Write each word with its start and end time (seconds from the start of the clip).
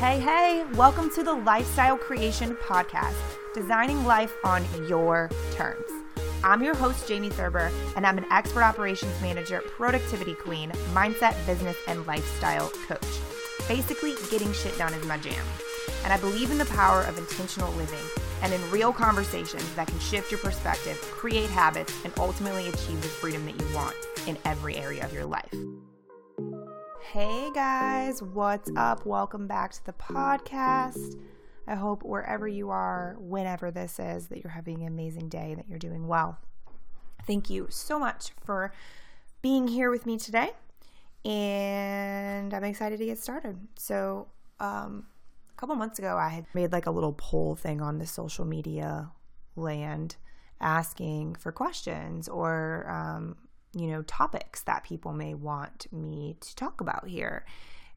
Hey, 0.00 0.18
hey, 0.18 0.64
welcome 0.76 1.10
to 1.10 1.22
the 1.22 1.34
Lifestyle 1.34 1.98
Creation 1.98 2.56
Podcast, 2.56 3.18
designing 3.52 4.02
life 4.06 4.32
on 4.44 4.64
your 4.88 5.28
terms. 5.52 5.84
I'm 6.42 6.62
your 6.62 6.74
host, 6.74 7.06
Jamie 7.06 7.28
Thurber, 7.28 7.70
and 7.96 8.06
I'm 8.06 8.16
an 8.16 8.24
expert 8.32 8.62
operations 8.62 9.20
manager, 9.20 9.60
productivity 9.60 10.32
queen, 10.32 10.70
mindset, 10.94 11.36
business, 11.44 11.76
and 11.86 12.06
lifestyle 12.06 12.70
coach. 12.88 13.04
Basically, 13.68 14.14
getting 14.30 14.54
shit 14.54 14.78
done 14.78 14.94
is 14.94 15.04
my 15.04 15.18
jam. 15.18 15.44
And 16.04 16.14
I 16.14 16.16
believe 16.16 16.50
in 16.50 16.56
the 16.56 16.64
power 16.64 17.02
of 17.02 17.18
intentional 17.18 17.70
living 17.74 18.06
and 18.40 18.54
in 18.54 18.70
real 18.70 18.94
conversations 18.94 19.74
that 19.74 19.88
can 19.88 19.98
shift 19.98 20.30
your 20.30 20.40
perspective, 20.40 20.98
create 21.10 21.50
habits, 21.50 21.92
and 22.04 22.12
ultimately 22.18 22.68
achieve 22.70 23.02
the 23.02 23.08
freedom 23.08 23.44
that 23.44 23.60
you 23.60 23.74
want 23.74 23.96
in 24.26 24.38
every 24.46 24.76
area 24.76 25.04
of 25.04 25.12
your 25.12 25.26
life. 25.26 25.52
Hey 27.12 27.50
guys, 27.52 28.22
what's 28.22 28.70
up? 28.76 29.04
Welcome 29.04 29.48
back 29.48 29.72
to 29.72 29.84
the 29.84 29.92
podcast. 29.92 31.18
I 31.66 31.74
hope 31.74 32.04
wherever 32.04 32.46
you 32.46 32.70
are, 32.70 33.16
whenever 33.18 33.72
this 33.72 33.98
is, 33.98 34.28
that 34.28 34.44
you're 34.44 34.52
having 34.52 34.82
an 34.82 34.86
amazing 34.86 35.28
day, 35.28 35.56
that 35.56 35.68
you're 35.68 35.80
doing 35.80 36.06
well. 36.06 36.38
Thank 37.26 37.50
you 37.50 37.66
so 37.68 37.98
much 37.98 38.30
for 38.44 38.72
being 39.42 39.66
here 39.66 39.90
with 39.90 40.06
me 40.06 40.18
today. 40.18 40.52
And 41.24 42.54
I'm 42.54 42.62
excited 42.62 43.00
to 43.00 43.06
get 43.06 43.18
started. 43.18 43.58
So, 43.74 44.28
um, 44.60 45.06
a 45.52 45.60
couple 45.60 45.74
months 45.74 45.98
ago, 45.98 46.16
I 46.16 46.28
had 46.28 46.46
made 46.54 46.70
like 46.70 46.86
a 46.86 46.92
little 46.92 47.14
poll 47.14 47.56
thing 47.56 47.80
on 47.80 47.98
the 47.98 48.06
social 48.06 48.44
media 48.44 49.10
land 49.56 50.14
asking 50.60 51.34
for 51.34 51.50
questions 51.50 52.28
or 52.28 52.88
um, 52.88 53.36
you 53.72 53.86
know, 53.86 54.02
topics 54.02 54.62
that 54.62 54.84
people 54.84 55.12
may 55.12 55.34
want 55.34 55.86
me 55.92 56.36
to 56.40 56.56
talk 56.56 56.80
about 56.80 57.06
here. 57.06 57.44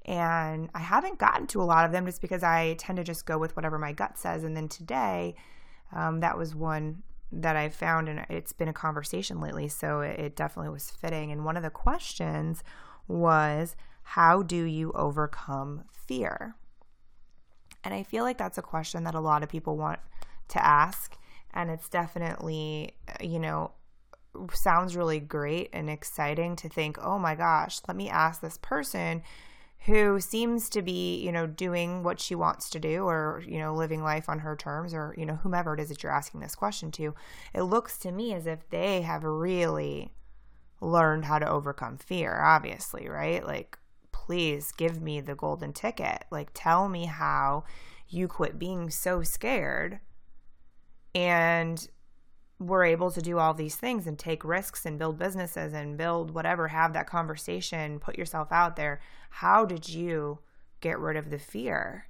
And 0.05 0.69
I 0.75 0.79
haven't 0.79 1.17
gotten 1.17 1.47
to 1.47 1.61
a 1.61 1.63
lot 1.63 1.85
of 1.85 1.91
them 1.91 2.05
just 2.05 2.21
because 2.21 2.43
I 2.43 2.75
tend 2.77 2.97
to 2.97 3.03
just 3.03 3.25
go 3.25 3.37
with 3.37 3.55
whatever 3.55 3.79
my 3.79 3.93
gut 3.93 4.17
says. 4.17 4.43
And 4.43 4.55
then 4.55 4.67
today, 4.67 5.35
um, 5.93 6.19
that 6.19 6.38
was 6.38 6.53
one 6.53 7.03
that 7.31 7.55
I 7.55 7.69
found, 7.69 8.09
and 8.09 8.25
it's 8.30 8.52
been 8.52 8.67
a 8.67 8.73
conversation 8.73 9.39
lately. 9.39 9.67
So 9.67 10.02
it, 10.02 10.19
it 10.19 10.35
definitely 10.35 10.71
was 10.71 10.91
fitting. 10.91 11.31
And 11.31 11.45
one 11.45 11.57
of 11.57 11.63
the 11.63 11.69
questions 11.69 12.63
was, 13.08 13.75
How 14.03 14.43
do 14.43 14.63
you 14.63 14.91
overcome 14.93 15.85
fear? 15.91 16.55
And 17.83 17.93
I 17.93 18.03
feel 18.03 18.23
like 18.23 18.37
that's 18.37 18.58
a 18.58 18.61
question 18.61 19.03
that 19.05 19.15
a 19.15 19.19
lot 19.19 19.43
of 19.43 19.49
people 19.49 19.77
want 19.77 19.99
to 20.49 20.65
ask. 20.65 21.17
And 21.53 21.69
it's 21.69 21.89
definitely, 21.89 22.95
you 23.21 23.39
know, 23.39 23.71
sounds 24.53 24.95
really 24.95 25.20
great 25.20 25.70
and 25.73 25.89
exciting 25.89 26.56
to 26.58 26.70
think, 26.70 26.98
oh 27.02 27.20
my 27.20 27.36
gosh, 27.36 27.80
let 27.88 27.98
me 27.98 28.09
ask 28.09 28.42
this 28.42 28.58
person 28.58 29.23
who 29.86 30.20
seems 30.20 30.70
to 30.70 30.81
be, 30.81 31.17
you 31.17 31.31
know, 31.31 31.45
doing 31.45 32.03
what 32.03 32.20
she 32.20 32.36
wants 32.36 32.70
to 32.70 32.80
do 32.80 33.04
or, 33.04 33.44
you 33.45 33.59
know, 33.59 33.76
living 33.76 34.02
life 34.02 34.30
on 34.30 34.39
her 34.39 34.56
terms 34.56 34.94
or, 34.94 35.14
you 35.17 35.26
know, 35.26 35.36
whomever 35.36 35.73
it 35.73 35.80
is 35.80 35.89
that 35.89 36.02
you're 36.02 36.11
asking 36.11 36.39
this 36.39 36.56
question 36.56 36.89
to. 36.89 37.14
It 37.54 37.64
looks 37.64 37.98
to 38.00 38.11
me 38.11 38.34
as 38.34 38.48
if 38.48 38.70
they 38.70 39.02
have 39.02 39.23
really 39.23 40.14
learned 40.80 41.26
how 41.26 41.38
to 41.39 41.50
overcome 41.50 41.98
fear, 41.98 42.42
obviously, 42.42 43.09
right? 43.09 43.45
Like, 43.45 43.78
please 44.14 44.72
give 44.72 45.02
me 45.02 45.20
the 45.20 45.36
golden 45.36 45.73
ticket. 45.73 46.26
Like, 46.31 46.52
tell 46.54 46.88
me 46.88 47.06
how 47.06 47.66
you 48.08 48.30
quit 48.30 48.58
being 48.58 48.89
so 48.89 49.22
scared 49.22 50.00
and 51.16 51.88
we're 52.67 52.86
able 52.86 53.11
to 53.11 53.22
do 53.22 53.39
all 53.39 53.53
these 53.53 53.75
things 53.75 54.08
and 54.08 54.17
take 54.17 54.44
risks 54.44 54.86
and 54.86 54.97
build 54.97 55.17
businesses 55.17 55.73
and 55.73 55.97
build 55.97 56.31
whatever, 56.31 56.70
have 56.70 56.94
that 56.94 57.08
conversation, 57.08 58.00
put 58.00 58.17
yourself 58.17 58.52
out 58.52 58.75
there. 58.75 59.02
How 59.30 59.66
did 59.66 59.89
you 59.89 60.39
get 60.80 61.00
rid 61.00 61.17
of 61.17 61.30
the 61.30 61.39
fear 61.39 62.08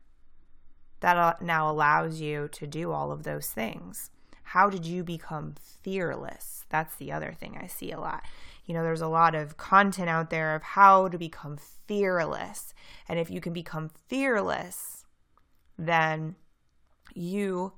that 1.00 1.18
uh, 1.18 1.34
now 1.42 1.70
allows 1.70 2.22
you 2.22 2.48
to 2.54 2.68
do 2.68 2.92
all 2.92 3.12
of 3.12 3.23
those 3.23 3.50
things? 3.50 4.12
How 4.44 4.70
did 4.70 4.86
you 4.86 5.04
become 5.04 5.56
fearless? 5.82 6.66
That's 6.70 6.95
the 6.95 7.11
other 7.11 7.33
thing 7.33 7.58
I 7.60 7.67
see 7.67 7.92
a 7.92 8.00
lot. 8.00 8.23
You 8.66 8.73
know, 8.73 8.83
there's 8.83 9.02
a 9.02 9.08
lot 9.08 9.36
of 9.36 9.58
content 9.58 10.10
out 10.10 10.30
there 10.30 10.56
of 10.56 10.64
how 10.64 11.08
to 11.08 11.17
become 11.17 11.58
fearless. 11.88 12.73
And 13.10 13.20
if 13.20 13.30
you 13.30 13.42
can 13.42 13.54
become 13.54 13.89
fearless, 14.08 15.06
then 15.77 16.36
you 17.14 17.73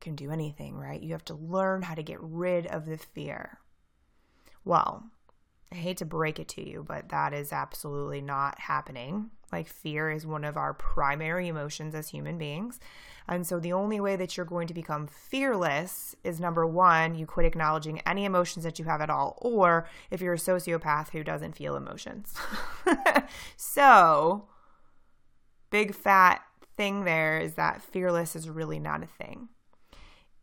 can 0.00 0.14
do 0.14 0.30
anything, 0.30 0.76
right? 0.76 1.02
You 1.02 1.12
have 1.12 1.24
to 1.26 1.34
learn 1.34 1.82
how 1.82 1.94
to 1.94 2.02
get 2.02 2.18
rid 2.20 2.66
of 2.66 2.86
the 2.86 2.98
fear. 2.98 3.58
Well, 4.64 5.04
I 5.70 5.76
hate 5.76 5.98
to 5.98 6.04
break 6.04 6.38
it 6.38 6.48
to 6.48 6.66
you, 6.66 6.84
but 6.86 7.10
that 7.10 7.34
is 7.34 7.52
absolutely 7.52 8.20
not 8.20 8.58
happening. 8.58 9.30
Like, 9.52 9.66
fear 9.66 10.10
is 10.10 10.26
one 10.26 10.44
of 10.44 10.56
our 10.56 10.74
primary 10.74 11.48
emotions 11.48 11.94
as 11.94 12.08
human 12.08 12.38
beings. 12.38 12.80
And 13.26 13.46
so, 13.46 13.60
the 13.60 13.74
only 13.74 14.00
way 14.00 14.16
that 14.16 14.36
you're 14.36 14.46
going 14.46 14.66
to 14.68 14.74
become 14.74 15.06
fearless 15.06 16.16
is 16.24 16.40
number 16.40 16.66
one, 16.66 17.14
you 17.14 17.26
quit 17.26 17.46
acknowledging 17.46 18.00
any 18.00 18.24
emotions 18.24 18.64
that 18.64 18.78
you 18.78 18.86
have 18.86 19.02
at 19.02 19.10
all, 19.10 19.38
or 19.42 19.86
if 20.10 20.22
you're 20.22 20.34
a 20.34 20.38
sociopath 20.38 21.10
who 21.10 21.22
doesn't 21.22 21.56
feel 21.56 21.76
emotions. 21.76 22.34
so, 23.56 24.48
big 25.70 25.94
fat 25.94 26.42
thing 26.76 27.04
there 27.04 27.38
is 27.38 27.54
that 27.54 27.82
fearless 27.82 28.34
is 28.34 28.48
really 28.48 28.78
not 28.78 29.02
a 29.02 29.06
thing. 29.06 29.48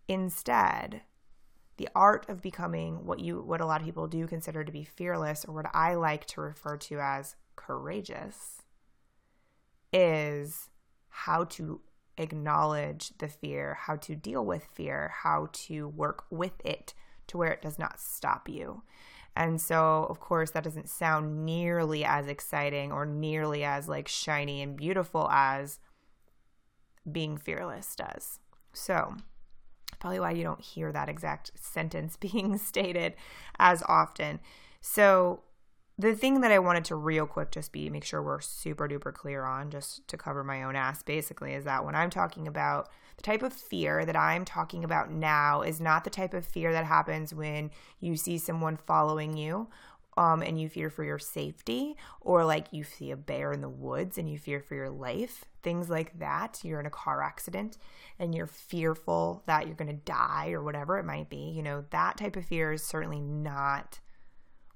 Instead, 0.08 1.02
the 1.78 1.90
art 1.96 2.28
of 2.30 2.42
becoming 2.42 3.06
what 3.06 3.20
you 3.20 3.42
what 3.42 3.62
a 3.62 3.66
lot 3.66 3.82
of 3.82 3.86
people 3.86 4.08
do 4.08 4.28
consider 4.28 4.64
to 4.64 4.72
be 4.72 4.84
fearless 4.84 5.46
or 5.46 5.54
what 5.54 5.66
I 5.74 5.96
like 5.96 6.26
to 6.28 6.42
refer 6.42 6.78
to 6.78 7.00
as 7.00 7.36
courageous 7.56 8.62
is 9.92 10.70
how 11.10 11.46
to 11.46 11.82
acknowledge 12.18 13.18
the 13.18 13.28
fear, 13.28 13.78
how 13.82 13.96
to 13.98 14.16
deal 14.16 14.46
with 14.46 14.68
fear, 14.74 15.14
how 15.24 15.50
to 15.52 15.88
work 15.88 16.26
with 16.30 16.54
it 16.64 16.94
to 17.28 17.38
where 17.38 17.52
it 17.52 17.62
does 17.62 17.80
not 17.80 18.00
stop 18.00 18.48
you. 18.48 18.84
And 19.36 19.60
so, 19.60 20.06
of 20.10 20.20
course, 20.20 20.52
that 20.52 20.64
doesn't 20.64 20.90
sound 20.90 21.46
nearly 21.46 22.06
as 22.06 22.28
exciting 22.28 22.92
or 22.92 23.06
nearly 23.06 23.64
as 23.66 23.90
like 23.90 24.08
shiny 24.08 24.62
and 24.62 24.78
beautiful 24.78 25.30
as 25.30 25.80
being 27.10 27.38
fearless 27.38 27.96
does. 27.96 28.40
So, 28.72 29.16
probably 29.96 30.20
why 30.20 30.32
you 30.32 30.44
don't 30.44 30.62
hear 30.62 30.92
that 30.92 31.10
exact 31.10 31.52
sentence 31.56 32.18
being 32.20 32.58
stated 32.58 33.14
as 33.60 33.84
often. 33.88 34.40
So, 34.82 35.42
the 35.98 36.14
thing 36.14 36.42
that 36.42 36.52
I 36.52 36.60
wanted 36.60 36.84
to 36.86 36.96
real 36.96 37.26
quick 37.26 37.52
just 37.52 37.72
be 37.72 37.90
make 37.90 38.04
sure 38.04 38.22
we're 38.22 38.42
super 38.42 38.86
duper 38.88 39.14
clear 39.14 39.46
on, 39.46 39.72
just 39.72 40.06
to 40.10 40.18
cover 40.18 40.44
my 40.44 40.64
own 40.64 40.76
ass, 40.76 41.02
basically, 41.02 41.54
is 41.54 41.64
that 41.64 41.86
when 41.86 41.96
I'm 41.96 42.10
talking 42.10 42.50
about 42.50 42.90
the 43.16 43.24
type 43.24 43.44
of 43.44 43.54
fear 43.54 44.04
that 44.04 44.16
I'm 44.16 44.44
talking 44.44 44.84
about 44.84 45.10
now 45.10 45.62
is 45.62 45.80
not 45.80 46.04
the 46.04 46.10
type 46.10 46.34
of 46.34 46.46
fear 46.46 46.74
that 46.74 46.86
happens 46.86 47.34
when 47.34 47.72
you 48.02 48.18
see 48.18 48.38
someone 48.38 48.76
following 48.76 49.38
you 49.38 49.70
um, 50.18 50.42
and 50.42 50.60
you 50.60 50.70
fear 50.70 50.90
for 50.90 51.04
your 51.04 51.20
safety, 51.20 51.98
or 52.22 52.46
like 52.46 52.68
you 52.72 52.84
see 52.84 53.12
a 53.12 53.18
bear 53.18 53.52
in 53.52 53.62
the 53.62 53.70
woods 53.70 54.18
and 54.18 54.30
you 54.30 54.38
fear 54.38 54.62
for 54.62 54.76
your 54.76 54.90
life, 54.90 55.46
things 55.62 55.90
like 55.90 56.18
that. 56.20 56.60
You're 56.64 56.80
in 56.80 56.86
a 56.86 56.92
car 56.92 57.22
accident 57.22 57.78
and 58.18 58.34
you're 58.34 58.48
fearful 58.48 59.44
that 59.46 59.68
you're 59.68 59.76
going 59.76 59.90
to 59.90 59.94
die 60.06 60.52
or 60.52 60.64
whatever 60.64 60.98
it 60.98 61.06
might 61.06 61.30
be. 61.30 61.52
You 61.56 61.64
know, 61.64 61.86
that 61.90 62.18
type 62.18 62.36
of 62.36 62.46
fear 62.46 62.72
is 62.72 62.84
certainly 62.84 63.20
not 63.20 64.00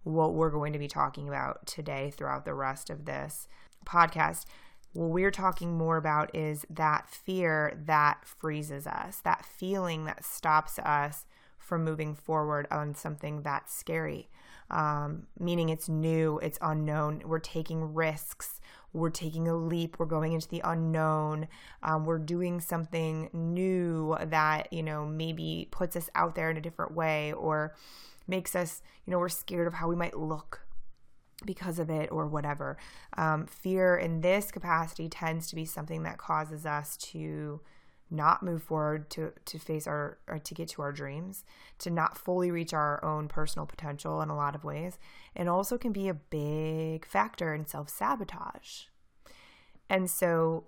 what 0.03 0.33
we're 0.33 0.49
going 0.49 0.73
to 0.73 0.79
be 0.79 0.87
talking 0.87 1.27
about 1.27 1.65
today 1.65 2.11
throughout 2.15 2.45
the 2.45 2.53
rest 2.53 2.89
of 2.89 3.05
this 3.05 3.47
podcast. 3.85 4.45
What 4.91 5.11
we're 5.11 5.31
talking 5.31 5.77
more 5.77 5.97
about 5.97 6.35
is 6.35 6.65
that 6.69 7.09
fear 7.09 7.79
that 7.85 8.25
freezes 8.25 8.87
us, 8.87 9.19
that 9.23 9.45
feeling 9.45 10.05
that 10.05 10.25
stops 10.25 10.79
us 10.79 11.25
from 11.59 11.83
moving 11.83 12.15
forward 12.15 12.67
on 12.71 12.95
something 12.95 13.43
that's 13.43 13.73
scary 13.73 14.29
um, 14.69 15.27
meaning 15.39 15.69
it's 15.69 15.89
new, 15.89 16.39
it's 16.39 16.59
unknown. 16.61 17.21
We're 17.25 17.39
taking 17.39 17.93
risks, 17.93 18.61
we're 18.93 19.09
taking 19.09 19.47
a 19.47 19.55
leap, 19.55 19.97
we're 19.99 20.05
going 20.05 20.33
into 20.33 20.47
the 20.47 20.61
unknown, 20.63 21.47
um, 21.83 22.05
we're 22.05 22.19
doing 22.19 22.59
something 22.59 23.29
new 23.33 24.17
that, 24.25 24.71
you 24.73 24.83
know, 24.83 25.05
maybe 25.05 25.67
puts 25.71 25.95
us 25.95 26.09
out 26.15 26.35
there 26.35 26.49
in 26.49 26.57
a 26.57 26.61
different 26.61 26.93
way 26.93 27.33
or 27.33 27.75
makes 28.27 28.55
us, 28.55 28.81
you 29.05 29.11
know, 29.11 29.19
we're 29.19 29.29
scared 29.29 29.67
of 29.67 29.73
how 29.73 29.87
we 29.87 29.95
might 29.95 30.17
look 30.17 30.61
because 31.45 31.79
of 31.79 31.89
it 31.89 32.11
or 32.11 32.27
whatever. 32.27 32.77
Um, 33.17 33.45
fear 33.45 33.95
in 33.95 34.21
this 34.21 34.51
capacity 34.51 35.07
tends 35.07 35.47
to 35.47 35.55
be 35.55 35.65
something 35.65 36.03
that 36.03 36.17
causes 36.17 36.65
us 36.65 36.97
to 36.97 37.61
not 38.11 38.41
move 38.43 38.63
forward 38.63 39.09
to 39.11 39.31
to 39.45 39.59
face 39.59 39.85
our 39.87 40.17
or 40.27 40.39
to 40.39 40.53
get 40.53 40.69
to 40.69 40.81
our 40.81 40.91
dreams, 40.91 41.43
to 41.77 41.89
not 41.89 42.17
fully 42.17 42.51
reach 42.51 42.73
our 42.73 43.03
own 43.03 43.27
personal 43.27 43.65
potential 43.65 44.21
in 44.21 44.29
a 44.29 44.35
lot 44.35 44.55
of 44.55 44.63
ways, 44.63 44.97
and 45.35 45.47
also 45.47 45.77
can 45.77 45.91
be 45.91 46.09
a 46.09 46.13
big 46.13 47.05
factor 47.05 47.53
in 47.53 47.65
self-sabotage. 47.65 48.85
And 49.89 50.09
so 50.09 50.65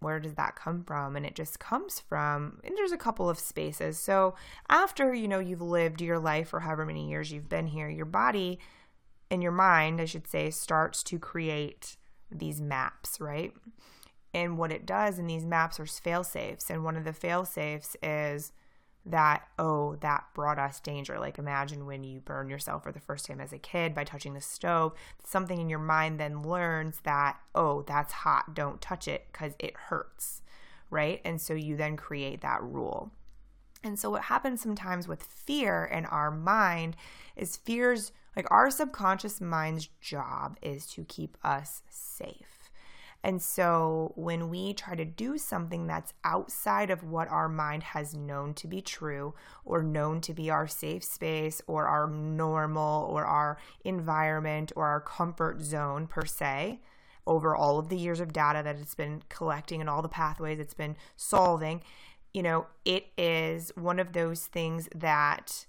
where 0.00 0.20
does 0.20 0.34
that 0.34 0.56
come 0.56 0.84
from? 0.84 1.16
And 1.16 1.24
it 1.24 1.34
just 1.34 1.58
comes 1.58 2.00
from 2.00 2.60
and 2.62 2.76
there's 2.76 2.92
a 2.92 2.98
couple 2.98 3.30
of 3.30 3.38
spaces. 3.38 3.98
So 3.98 4.34
after, 4.68 5.14
you 5.14 5.28
know, 5.28 5.38
you've 5.38 5.62
lived 5.62 6.02
your 6.02 6.18
life 6.18 6.48
for 6.48 6.60
however 6.60 6.84
many 6.84 7.08
years 7.08 7.32
you've 7.32 7.48
been 7.48 7.66
here, 7.66 7.88
your 7.88 8.04
body 8.04 8.58
and 9.30 9.42
your 9.42 9.52
mind, 9.52 10.00
I 10.00 10.04
should 10.04 10.28
say, 10.28 10.50
starts 10.50 11.02
to 11.04 11.18
create 11.18 11.96
these 12.30 12.60
maps, 12.60 13.20
right? 13.20 13.52
And 14.36 14.58
what 14.58 14.70
it 14.70 14.84
does 14.84 15.18
in 15.18 15.26
these 15.26 15.46
maps 15.46 15.80
are 15.80 15.86
fail 15.86 16.22
safes. 16.22 16.68
And 16.68 16.84
one 16.84 16.94
of 16.94 17.04
the 17.04 17.14
fail 17.14 17.46
safes 17.46 17.96
is 18.02 18.52
that, 19.06 19.48
oh, 19.58 19.96
that 20.02 20.24
brought 20.34 20.58
us 20.58 20.78
danger. 20.78 21.18
Like 21.18 21.38
imagine 21.38 21.86
when 21.86 22.04
you 22.04 22.20
burn 22.20 22.50
yourself 22.50 22.82
for 22.82 22.92
the 22.92 23.00
first 23.00 23.24
time 23.24 23.40
as 23.40 23.54
a 23.54 23.58
kid 23.58 23.94
by 23.94 24.04
touching 24.04 24.34
the 24.34 24.42
stove, 24.42 24.92
something 25.24 25.58
in 25.58 25.70
your 25.70 25.78
mind 25.78 26.20
then 26.20 26.42
learns 26.42 27.00
that, 27.04 27.38
oh, 27.54 27.80
that's 27.86 28.12
hot, 28.12 28.54
don't 28.54 28.82
touch 28.82 29.08
it 29.08 29.26
because 29.32 29.54
it 29.58 29.74
hurts, 29.74 30.42
right? 30.90 31.22
And 31.24 31.40
so 31.40 31.54
you 31.54 31.74
then 31.74 31.96
create 31.96 32.42
that 32.42 32.62
rule. 32.62 33.10
And 33.82 33.98
so 33.98 34.10
what 34.10 34.24
happens 34.24 34.60
sometimes 34.60 35.08
with 35.08 35.22
fear 35.22 35.86
in 35.86 36.04
our 36.04 36.30
mind 36.30 36.94
is 37.36 37.56
fears 37.56 38.12
like 38.36 38.50
our 38.50 38.70
subconscious 38.70 39.40
mind's 39.40 39.88
job 40.02 40.58
is 40.60 40.86
to 40.88 41.04
keep 41.04 41.38
us 41.42 41.80
safe. 41.88 42.55
And 43.26 43.42
so 43.42 44.12
when 44.14 44.50
we 44.50 44.72
try 44.72 44.94
to 44.94 45.04
do 45.04 45.36
something 45.36 45.88
that's 45.88 46.14
outside 46.22 46.90
of 46.90 47.02
what 47.02 47.26
our 47.26 47.48
mind 47.48 47.82
has 47.82 48.14
known 48.14 48.54
to 48.54 48.68
be 48.68 48.80
true 48.80 49.34
or 49.64 49.82
known 49.82 50.20
to 50.20 50.32
be 50.32 50.48
our 50.48 50.68
safe 50.68 51.02
space 51.02 51.60
or 51.66 51.88
our 51.88 52.06
normal 52.08 53.04
or 53.10 53.24
our 53.24 53.58
environment 53.84 54.70
or 54.76 54.86
our 54.86 55.00
comfort 55.00 55.60
zone 55.60 56.06
per 56.06 56.24
se, 56.24 56.78
over 57.26 57.56
all 57.56 57.80
of 57.80 57.88
the 57.88 57.96
years 57.96 58.20
of 58.20 58.32
data 58.32 58.62
that 58.62 58.76
it's 58.76 58.94
been 58.94 59.24
collecting 59.28 59.80
and 59.80 59.90
all 59.90 60.02
the 60.02 60.08
pathways 60.08 60.60
it's 60.60 60.72
been 60.72 60.94
solving, 61.16 61.82
you 62.32 62.44
know, 62.44 62.68
it 62.84 63.06
is 63.18 63.72
one 63.74 63.98
of 63.98 64.12
those 64.12 64.46
things 64.46 64.88
that 64.94 65.66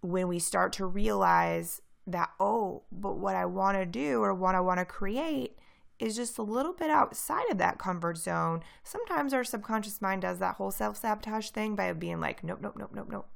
when 0.00 0.26
we 0.26 0.40
start 0.40 0.72
to 0.72 0.84
realize 0.84 1.80
that, 2.08 2.30
oh, 2.40 2.82
but 2.90 3.18
what 3.18 3.36
I 3.36 3.44
want 3.44 3.78
to 3.78 3.86
do 3.86 4.20
or 4.20 4.34
what 4.34 4.56
I 4.56 4.60
want 4.60 4.80
to 4.80 4.84
create 4.84 5.56
is 5.98 6.16
just 6.16 6.38
a 6.38 6.42
little 6.42 6.72
bit 6.72 6.90
outside 6.90 7.50
of 7.50 7.58
that 7.58 7.78
comfort 7.78 8.18
zone. 8.18 8.62
Sometimes 8.84 9.32
our 9.32 9.44
subconscious 9.44 10.02
mind 10.02 10.22
does 10.22 10.38
that 10.38 10.56
whole 10.56 10.70
self 10.70 10.96
sabotage 10.96 11.50
thing 11.50 11.74
by 11.74 11.92
being 11.92 12.20
like, 12.20 12.44
nope, 12.44 12.58
nope, 12.60 12.76
nope, 12.76 12.90
nope, 12.94 13.08
nope. 13.10 13.28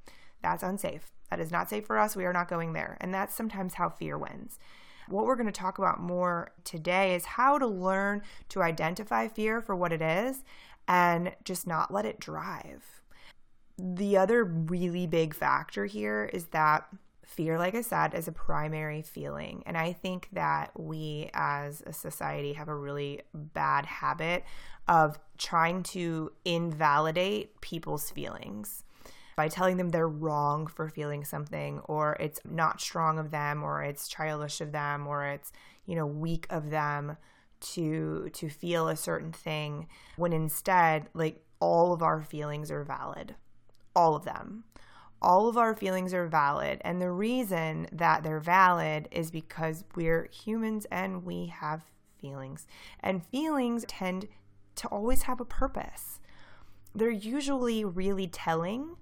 That's 0.42 0.62
unsafe. 0.62 1.10
That 1.30 1.40
is 1.40 1.50
not 1.50 1.70
safe 1.70 1.86
for 1.86 1.98
us. 1.98 2.16
We 2.16 2.24
are 2.24 2.32
not 2.32 2.48
going 2.48 2.72
there. 2.72 2.96
And 3.00 3.14
that's 3.14 3.34
sometimes 3.34 3.74
how 3.74 3.88
fear 3.88 4.18
wins. 4.18 4.58
What 5.08 5.26
we're 5.26 5.36
going 5.36 5.46
to 5.46 5.52
talk 5.52 5.78
about 5.78 6.00
more 6.00 6.52
today 6.64 7.14
is 7.14 7.24
how 7.24 7.58
to 7.58 7.66
learn 7.66 8.22
to 8.50 8.62
identify 8.62 9.28
fear 9.28 9.60
for 9.60 9.74
what 9.74 9.92
it 9.92 10.02
is 10.02 10.44
and 10.86 11.32
just 11.44 11.66
not 11.66 11.92
let 11.92 12.06
it 12.06 12.20
drive. 12.20 13.02
The 13.78 14.16
other 14.16 14.44
really 14.44 15.06
big 15.06 15.34
factor 15.34 15.86
here 15.86 16.30
is 16.32 16.46
that 16.46 16.86
fear, 17.30 17.58
like 17.58 17.74
I 17.74 17.82
said, 17.82 18.14
is 18.14 18.26
a 18.26 18.32
primary 18.32 19.02
feeling. 19.02 19.62
And 19.64 19.76
I 19.76 19.92
think 19.92 20.28
that 20.32 20.72
we 20.78 21.30
as 21.32 21.82
a 21.86 21.92
society 21.92 22.54
have 22.54 22.68
a 22.68 22.74
really 22.74 23.22
bad 23.32 23.86
habit 23.86 24.44
of 24.88 25.18
trying 25.38 25.84
to 25.84 26.32
invalidate 26.44 27.60
people's 27.60 28.10
feelings 28.10 28.82
by 29.36 29.48
telling 29.48 29.76
them 29.76 29.90
they're 29.90 30.08
wrong 30.08 30.66
for 30.66 30.88
feeling 30.88 31.24
something 31.24 31.78
or 31.84 32.16
it's 32.18 32.40
not 32.44 32.80
strong 32.80 33.18
of 33.18 33.30
them 33.30 33.62
or 33.62 33.82
it's 33.82 34.08
childish 34.08 34.60
of 34.60 34.72
them 34.72 35.06
or 35.06 35.24
it's 35.26 35.52
you 35.86 35.94
know 35.94 36.06
weak 36.06 36.46
of 36.50 36.70
them 36.70 37.16
to 37.60 38.28
to 38.32 38.50
feel 38.50 38.88
a 38.88 38.96
certain 38.96 39.32
thing 39.32 39.86
when 40.16 40.32
instead 40.32 41.08
like 41.14 41.42
all 41.60 41.92
of 41.92 42.02
our 42.02 42.20
feelings 42.22 42.70
are 42.70 42.84
valid 42.84 43.34
all 43.94 44.14
of 44.14 44.24
them 44.24 44.64
all 45.22 45.48
of 45.48 45.56
our 45.56 45.74
feelings 45.74 46.14
are 46.14 46.26
valid. 46.26 46.80
And 46.82 47.00
the 47.00 47.10
reason 47.10 47.88
that 47.92 48.22
they're 48.22 48.40
valid 48.40 49.08
is 49.10 49.30
because 49.30 49.84
we're 49.94 50.28
humans 50.32 50.86
and 50.90 51.24
we 51.24 51.46
have 51.46 51.82
feelings. 52.20 52.66
And 53.00 53.26
feelings 53.26 53.84
tend 53.86 54.28
to 54.76 54.88
always 54.88 55.22
have 55.22 55.40
a 55.40 55.44
purpose. 55.44 56.20
They're 56.94 57.10
usually 57.10 57.84
really 57.84 58.26
telling. 58.26 58.96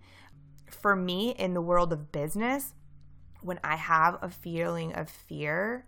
For 0.70 0.94
me, 0.94 1.31
in 1.31 1.55
the 1.55 1.62
world 1.62 1.93
of 1.93 2.12
business, 2.12 2.75
when 3.41 3.59
I 3.64 3.76
have 3.76 4.19
a 4.21 4.29
feeling 4.29 4.93
of 4.93 5.09
fear 5.09 5.87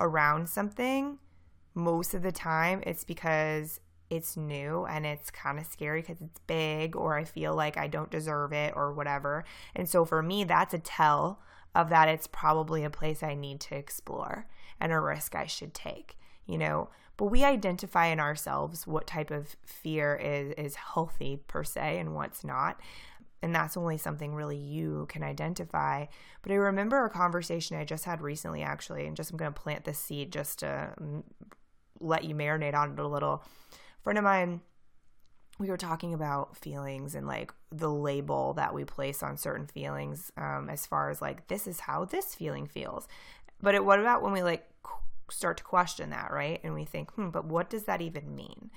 around 0.00 0.48
something, 0.48 1.18
most 1.74 2.14
of 2.14 2.22
the 2.22 2.32
time 2.32 2.82
it's 2.86 3.04
because 3.04 3.80
it's 4.12 4.36
new 4.36 4.84
and 4.84 5.06
it's 5.06 5.30
kind 5.30 5.58
of 5.58 5.64
scary 5.64 6.02
because 6.02 6.20
it's 6.20 6.38
big 6.46 6.94
or 6.94 7.16
I 7.16 7.24
feel 7.24 7.54
like 7.54 7.78
I 7.78 7.86
don't 7.88 8.10
deserve 8.10 8.52
it 8.52 8.74
or 8.76 8.92
whatever. 8.92 9.44
And 9.74 9.88
so 9.88 10.04
for 10.04 10.22
me, 10.22 10.44
that's 10.44 10.74
a 10.74 10.78
tell 10.78 11.40
of 11.74 11.88
that 11.88 12.08
it's 12.08 12.26
probably 12.26 12.84
a 12.84 12.90
place 12.90 13.22
I 13.22 13.34
need 13.34 13.58
to 13.60 13.74
explore 13.74 14.46
and 14.78 14.92
a 14.92 15.00
risk 15.00 15.34
I 15.34 15.46
should 15.46 15.72
take, 15.72 16.18
you 16.44 16.58
know. 16.58 16.90
But 17.16 17.26
we 17.26 17.42
identify 17.42 18.06
in 18.08 18.20
ourselves 18.20 18.86
what 18.86 19.06
type 19.06 19.30
of 19.30 19.56
fear 19.64 20.14
is 20.16 20.52
is 20.58 20.74
healthy 20.76 21.38
per 21.48 21.64
se 21.64 21.98
and 21.98 22.14
what's 22.14 22.44
not. 22.44 22.78
And 23.40 23.54
that's 23.54 23.78
only 23.78 23.96
something 23.96 24.34
really 24.34 24.58
you 24.58 25.06
can 25.08 25.22
identify. 25.22 26.04
But 26.42 26.52
I 26.52 26.56
remember 26.56 27.04
a 27.04 27.10
conversation 27.10 27.78
I 27.78 27.84
just 27.84 28.04
had 28.04 28.20
recently, 28.20 28.62
actually, 28.62 29.06
and 29.06 29.16
just 29.16 29.30
I'm 29.30 29.38
going 29.38 29.52
to 29.52 29.60
plant 29.60 29.84
this 29.84 29.98
seed 29.98 30.32
just 30.32 30.60
to 30.60 30.92
mm, 31.00 31.22
let 31.98 32.24
you 32.24 32.34
marinate 32.34 32.74
on 32.74 32.92
it 32.92 32.98
a 32.98 33.08
little 33.08 33.42
friend 34.02 34.18
of 34.18 34.24
mine 34.24 34.60
we 35.58 35.68
were 35.68 35.76
talking 35.76 36.14
about 36.14 36.56
feelings 36.56 37.14
and 37.14 37.26
like 37.26 37.52
the 37.70 37.90
label 37.90 38.54
that 38.54 38.74
we 38.74 38.84
place 38.84 39.22
on 39.22 39.36
certain 39.36 39.66
feelings 39.66 40.32
um, 40.36 40.68
as 40.70 40.86
far 40.86 41.10
as 41.10 41.20
like 41.20 41.46
this 41.48 41.66
is 41.66 41.80
how 41.80 42.04
this 42.04 42.34
feeling 42.34 42.66
feels. 42.66 43.06
But 43.60 43.74
it, 43.74 43.84
what 43.84 44.00
about 44.00 44.22
when 44.22 44.32
we 44.32 44.42
like 44.42 44.68
start 45.30 45.58
to 45.58 45.64
question 45.64 46.10
that 46.10 46.32
right? 46.32 46.60
And 46.64 46.74
we 46.74 46.84
think 46.84 47.12
hmm 47.12 47.30
but 47.30 47.44
what 47.44 47.70
does 47.70 47.84
that 47.84 48.00
even 48.00 48.34
mean? 48.34 48.70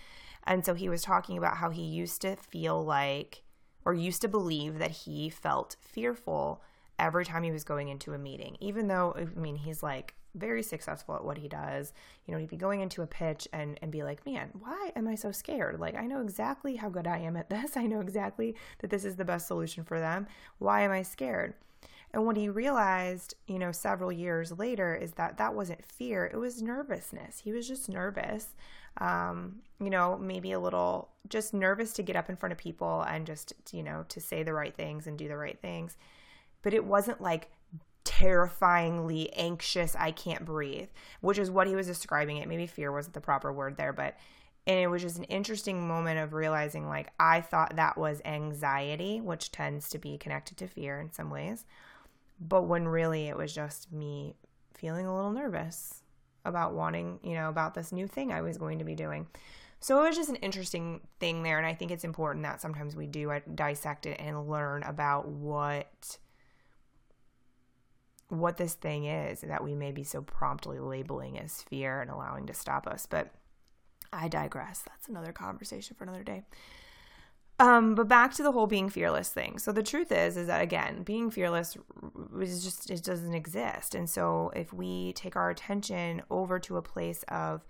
And 0.44 0.64
so 0.64 0.74
he 0.74 0.90
was 0.90 1.02
talking 1.02 1.38
about 1.38 1.58
how 1.58 1.70
he 1.72 1.82
used 1.82 2.22
to 2.22 2.36
feel 2.36 2.84
like 2.84 3.42
or 3.84 3.94
used 3.94 4.22
to 4.22 4.28
believe 4.28 4.80
that 4.80 4.92
he 4.92 5.30
felt 5.30 5.76
fearful 5.82 6.62
every 7.00 7.26
time 7.26 7.44
he 7.44 7.52
was 7.52 7.64
going 7.64 7.90
into 7.90 8.14
a 8.14 8.18
meeting 8.18 8.56
even 8.62 8.88
though 8.88 9.14
i 9.18 9.26
mean 9.38 9.58
he's 9.58 9.84
like 9.84 10.16
very 10.36 10.62
successful 10.62 11.16
at 11.16 11.24
what 11.24 11.38
he 11.38 11.48
does. 11.48 11.94
You 12.26 12.34
know, 12.34 12.40
he'd 12.40 12.50
be 12.50 12.58
going 12.58 12.82
into 12.82 13.02
a 13.02 13.08
pitch 13.08 13.48
and, 13.52 13.80
and 13.82 13.92
be 13.92 14.04
like, 14.04 14.26
man, 14.26 14.50
why 14.60 14.92
am 14.96 15.08
I 15.08 15.16
so 15.16 15.32
scared? 15.32 15.80
Like, 15.80 15.96
I 15.96 16.06
know 16.06 16.22
exactly 16.22 16.76
how 16.76 16.90
good 16.90 17.08
I 17.08 17.20
am 17.20 17.36
at 17.38 17.50
this. 17.56 17.78
I 17.78 17.86
know 17.86 18.02
exactly 18.02 18.56
that 18.80 18.90
this 18.90 19.06
is 19.06 19.16
the 19.16 19.26
best 19.26 19.48
solution 19.48 19.84
for 19.84 20.00
them. 20.00 20.28
Why 20.60 20.82
am 20.82 20.92
I 20.92 21.02
scared? 21.02 21.56
And 22.16 22.26
what 22.26 22.38
he 22.38 22.48
realized, 22.48 23.36
you 23.46 23.60
know, 23.60 23.74
several 23.74 24.10
years 24.10 24.58
later 24.58 24.96
is 24.96 25.12
that 25.14 25.38
that 25.38 25.54
wasn't 25.54 25.84
fear, 25.84 26.26
it 26.26 26.38
was 26.38 26.62
nervousness. 26.62 27.40
He 27.40 27.52
was 27.52 27.68
just 27.68 27.90
nervous, 27.90 28.56
um, 28.98 29.58
you 29.82 29.90
know, 29.90 30.18
maybe 30.18 30.54
a 30.54 30.60
little 30.60 31.10
just 31.28 31.54
nervous 31.54 31.92
to 31.94 32.04
get 32.04 32.16
up 32.16 32.30
in 32.30 32.38
front 32.38 32.54
of 32.54 32.58
people 32.58 33.02
and 33.02 33.28
just, 33.28 33.52
you 33.74 33.84
know, 33.84 34.06
to 34.08 34.22
say 34.22 34.44
the 34.44 34.54
right 34.54 34.74
things 34.74 35.08
and 35.08 35.18
do 35.18 35.28
the 35.28 35.36
right 35.36 35.60
things. 35.62 35.98
But 36.62 36.74
it 36.74 36.86
wasn't 36.86 37.20
like 37.20 37.52
terrifyingly 38.06 39.34
anxious, 39.34 39.96
I 40.00 40.12
can't 40.12 40.46
breathe, 40.46 40.88
which 41.20 41.38
is 41.38 41.52
what 41.52 41.68
he 41.68 41.76
was 41.76 41.88
describing 41.88 42.38
it. 42.38 42.48
Maybe 42.48 42.68
fear 42.68 42.92
wasn't 42.92 43.16
the 43.16 43.22
proper 43.22 43.52
word 43.52 43.76
there, 43.76 43.92
but 43.92 44.16
and 44.68 44.80
it 44.80 44.88
was 44.88 45.02
just 45.02 45.18
an 45.18 45.26
interesting 45.26 45.88
moment 45.88 46.20
of 46.20 46.34
realizing 46.34 46.88
like 46.88 47.12
I 47.20 47.42
thought 47.42 47.76
that 47.76 47.98
was 47.98 48.22
anxiety, 48.26 49.22
which 49.22 49.52
tends 49.52 49.90
to 49.90 50.00
be 50.00 50.18
connected 50.18 50.58
to 50.58 50.68
fear 50.68 51.00
in 51.00 51.12
some 51.12 51.30
ways. 51.30 51.66
But 52.40 52.64
when 52.64 52.88
really 52.88 53.28
it 53.28 53.38
was 53.38 53.54
just 53.54 53.92
me 53.92 54.36
feeling 54.74 55.06
a 55.06 55.16
little 55.16 55.32
nervous 55.32 56.02
about 56.46 56.74
wanting, 56.74 57.20
you 57.24 57.34
know, 57.34 57.50
about 57.50 57.74
this 57.74 57.92
new 57.92 58.08
thing 58.08 58.32
I 58.32 58.42
was 58.42 58.58
going 58.58 58.80
to 58.80 58.86
be 58.86 58.96
doing. 58.96 59.28
So 59.80 60.02
it 60.02 60.08
was 60.08 60.16
just 60.16 60.30
an 60.30 60.36
interesting 60.38 61.02
thing 61.20 61.44
there. 61.44 61.58
And 61.58 61.68
I 61.68 61.74
think 61.74 61.92
it's 61.92 62.04
important 62.04 62.44
that 62.44 62.62
sometimes 62.62 62.96
we 62.96 63.08
do 63.08 63.32
uh, 63.32 63.40
dissect 63.54 64.06
it 64.06 64.20
and 64.20 64.50
learn 64.50 64.84
about 64.84 65.28
what 65.28 66.18
what 68.30 68.58
this 68.58 68.74
thing 68.74 69.06
is 69.06 69.42
that 69.42 69.64
we 69.64 69.76
may 69.76 69.92
be 69.92 70.04
so 70.04 70.22
promptly 70.22 70.80
labeling 70.80 71.40
as 71.40 71.62
fear 71.62 72.02
and 72.02 72.10
allowing 72.10 72.48
to 72.48 72.54
stop 72.54 72.88
us. 72.88 73.06
But 73.06 73.32
I 74.12 74.28
digress. 74.28 74.84
That's 74.88 75.08
another 75.08 75.32
conversation 75.32 75.96
for 75.96 76.04
another 76.06 76.24
day. 76.24 76.44
Um, 77.58 77.96
but 77.96 78.10
back 78.10 78.34
to 78.34 78.44
the 78.44 78.52
whole 78.52 78.68
being 78.68 78.90
fearless 78.90 79.30
thing. 79.30 79.60
So 79.60 79.72
the 79.72 79.84
truth 79.84 80.12
is, 80.12 80.36
is 80.36 80.48
that 80.48 80.62
again, 80.62 81.04
being 81.04 81.32
fearless 81.32 81.78
is 82.42 82.64
just 82.64 82.90
it 82.90 83.04
doesn't 83.04 83.34
exist. 83.34 83.96
And 83.96 84.10
so 84.10 84.52
if 84.56 84.74
we 84.74 85.14
take 85.14 85.36
our 85.36 85.50
attention 85.50 86.22
over 86.30 86.60
to 86.60 86.78
a 86.78 86.82
place 86.82 87.24
of 87.30 87.66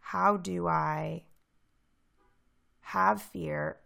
how 0.00 0.36
do 0.36 0.66
I 0.66 1.24
have 2.80 3.22
fear, 3.22 3.78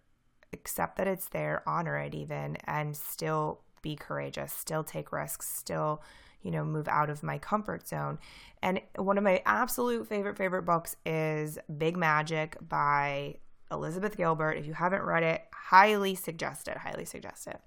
accept 0.54 0.96
that 0.96 1.06
it's 1.06 1.28
there, 1.28 1.62
honor 1.66 1.98
it 1.98 2.14
even, 2.14 2.56
and 2.64 2.96
still 2.96 3.60
be 3.86 3.94
courageous, 3.94 4.52
still 4.52 4.82
take 4.82 5.12
risks, 5.12 5.48
still, 5.48 6.02
you 6.42 6.50
know, 6.50 6.64
move 6.64 6.88
out 6.88 7.08
of 7.08 7.22
my 7.22 7.38
comfort 7.38 7.86
zone. 7.86 8.18
And 8.60 8.80
one 8.96 9.16
of 9.16 9.22
my 9.22 9.42
absolute 9.46 10.08
favorite, 10.08 10.36
favorite 10.36 10.64
books 10.64 10.96
is 11.06 11.56
Big 11.78 11.96
Magic 11.96 12.56
by 12.68 13.36
Elizabeth 13.70 14.16
Gilbert. 14.16 14.58
If 14.58 14.66
you 14.66 14.74
haven't 14.74 15.04
read 15.04 15.22
it, 15.22 15.42
highly 15.52 16.16
suggest 16.16 16.66
it, 16.66 16.78
highly 16.78 17.04
suggest 17.04 17.46
it. 17.46 17.60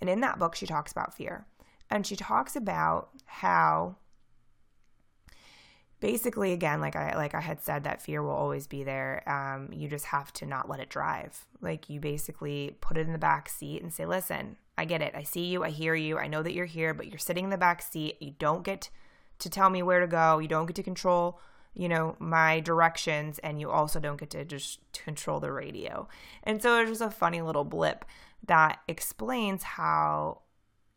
And 0.00 0.08
in 0.08 0.20
that 0.20 0.38
book, 0.38 0.54
she 0.54 0.64
talks 0.64 0.92
about 0.92 1.12
fear. 1.12 1.44
And 1.90 2.06
she 2.06 2.14
talks 2.14 2.54
about 2.54 3.08
how 3.24 3.96
basically 6.00 6.52
again 6.52 6.80
like 6.80 6.94
i 6.94 7.16
like 7.16 7.34
i 7.34 7.40
had 7.40 7.60
said 7.60 7.82
that 7.82 8.00
fear 8.00 8.22
will 8.22 8.30
always 8.30 8.68
be 8.68 8.84
there 8.84 9.28
um, 9.28 9.68
you 9.72 9.88
just 9.88 10.04
have 10.04 10.32
to 10.32 10.46
not 10.46 10.68
let 10.68 10.78
it 10.78 10.88
drive 10.88 11.44
like 11.60 11.90
you 11.90 11.98
basically 11.98 12.76
put 12.80 12.96
it 12.96 13.06
in 13.06 13.12
the 13.12 13.18
back 13.18 13.48
seat 13.48 13.82
and 13.82 13.92
say 13.92 14.06
listen 14.06 14.56
i 14.78 14.84
get 14.84 15.02
it 15.02 15.14
i 15.14 15.22
see 15.22 15.46
you 15.46 15.64
i 15.64 15.70
hear 15.70 15.94
you 15.94 16.18
i 16.18 16.26
know 16.26 16.42
that 16.42 16.54
you're 16.54 16.66
here 16.66 16.94
but 16.94 17.06
you're 17.06 17.18
sitting 17.18 17.44
in 17.44 17.50
the 17.50 17.58
back 17.58 17.82
seat 17.82 18.16
you 18.20 18.32
don't 18.38 18.64
get 18.64 18.90
to 19.38 19.50
tell 19.50 19.70
me 19.70 19.82
where 19.82 20.00
to 20.00 20.06
go 20.06 20.38
you 20.38 20.48
don't 20.48 20.66
get 20.66 20.76
to 20.76 20.82
control 20.82 21.40
you 21.74 21.88
know 21.88 22.16
my 22.18 22.60
directions 22.60 23.38
and 23.40 23.60
you 23.60 23.70
also 23.70 24.00
don't 24.00 24.18
get 24.18 24.30
to 24.30 24.44
just 24.44 24.80
control 24.92 25.40
the 25.40 25.52
radio 25.52 26.08
and 26.44 26.62
so 26.62 26.80
it's 26.80 26.90
just 26.90 27.02
a 27.02 27.10
funny 27.10 27.42
little 27.42 27.64
blip 27.64 28.04
that 28.46 28.78
explains 28.88 29.62
how 29.62 30.40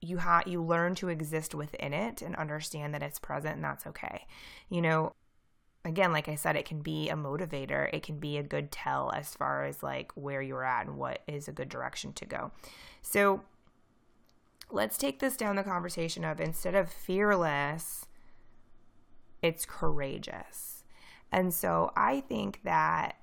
you 0.02 0.18
have 0.18 0.48
you 0.48 0.62
learn 0.62 0.96
to 0.96 1.10
exist 1.10 1.54
within 1.54 1.94
it 1.94 2.22
and 2.22 2.36
understand 2.36 2.94
that 2.94 3.04
it's 3.04 3.20
present 3.20 3.56
and 3.56 3.64
that's 3.64 3.86
okay. 3.86 4.26
You 4.70 4.82
know, 4.82 5.14
again, 5.86 6.12
like 6.12 6.28
I 6.28 6.36
said, 6.36 6.56
it 6.56 6.66
can 6.66 6.82
be 6.82 7.10
a 7.10 7.16
motivator. 7.16 7.88
It 7.94 8.04
can 8.04 8.20
be 8.20 8.38
a 8.38 8.44
good 8.44 8.72
tell 8.72 9.12
as 9.12 9.36
far 9.36 9.64
as 9.66 9.84
like 9.84 10.12
where 10.16 10.42
you're 10.42 10.64
at 10.64 10.88
and 10.88 10.98
what 10.98 11.22
is 11.28 11.48
a 11.48 11.52
good 11.52 11.70
direction 11.70 12.14
to 12.14 12.26
go. 12.26 12.52
So 13.04 13.42
let's 14.74 14.98
take 14.98 15.20
this 15.20 15.38
down 15.38 15.56
the 15.56 15.64
conversation 15.64 16.24
of 16.24 16.40
instead 16.40 16.76
of 16.76 16.92
fearless, 16.92 18.06
it's 19.42 19.66
courageous. 19.66 20.84
And 21.32 21.54
so 21.54 21.92
I 21.96 22.22
think 22.22 22.62
that 22.64 23.18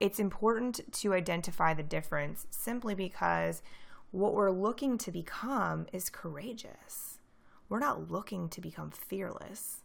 it's 0.00 0.18
important 0.18 0.92
to 0.92 1.14
identify 1.14 1.74
the 1.74 1.82
difference 1.82 2.46
simply 2.50 2.94
because 2.94 3.62
what 4.10 4.34
we're 4.34 4.50
looking 4.50 4.98
to 4.98 5.10
become 5.10 5.86
is 5.92 6.10
courageous. 6.10 7.18
We're 7.68 7.78
not 7.78 8.10
looking 8.10 8.48
to 8.50 8.60
become 8.60 8.90
fearless. 8.90 9.78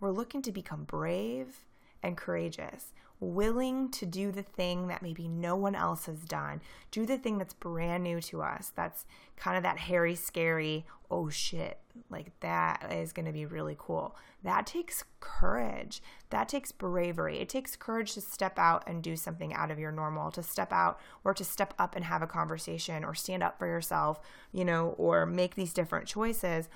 We're 0.00 0.12
looking 0.12 0.42
to 0.42 0.52
become 0.52 0.84
brave 0.84 1.64
and 2.02 2.16
courageous, 2.16 2.92
willing 3.20 3.90
to 3.90 4.06
do 4.06 4.30
the 4.30 4.42
thing 4.42 4.88
that 4.88 5.02
maybe 5.02 5.26
no 5.26 5.56
one 5.56 5.74
else 5.74 6.06
has 6.06 6.20
done, 6.20 6.60
do 6.90 7.04
the 7.04 7.18
thing 7.18 7.38
that's 7.38 7.54
brand 7.54 8.04
new 8.04 8.20
to 8.20 8.42
us, 8.42 8.72
that's 8.74 9.06
kind 9.36 9.56
of 9.56 9.62
that 9.62 9.78
hairy, 9.78 10.14
scary, 10.14 10.86
oh 11.10 11.28
shit, 11.28 11.78
like 12.10 12.38
that 12.40 12.92
is 12.92 13.12
going 13.12 13.26
to 13.26 13.32
be 13.32 13.46
really 13.46 13.76
cool. 13.78 14.16
That 14.44 14.66
takes 14.66 15.04
courage. 15.20 16.02
That 16.30 16.48
takes 16.48 16.70
bravery. 16.70 17.38
It 17.38 17.48
takes 17.48 17.76
courage 17.76 18.14
to 18.14 18.20
step 18.20 18.58
out 18.58 18.84
and 18.86 19.02
do 19.02 19.16
something 19.16 19.52
out 19.52 19.70
of 19.70 19.78
your 19.78 19.90
normal, 19.90 20.30
to 20.32 20.42
step 20.42 20.72
out 20.72 21.00
or 21.24 21.34
to 21.34 21.44
step 21.44 21.74
up 21.78 21.96
and 21.96 22.04
have 22.04 22.22
a 22.22 22.26
conversation 22.26 23.04
or 23.04 23.14
stand 23.14 23.42
up 23.42 23.58
for 23.58 23.66
yourself, 23.66 24.20
you 24.52 24.64
know, 24.64 24.94
or 24.98 25.26
make 25.26 25.54
these 25.54 25.72
different 25.72 26.06
choices. 26.06 26.68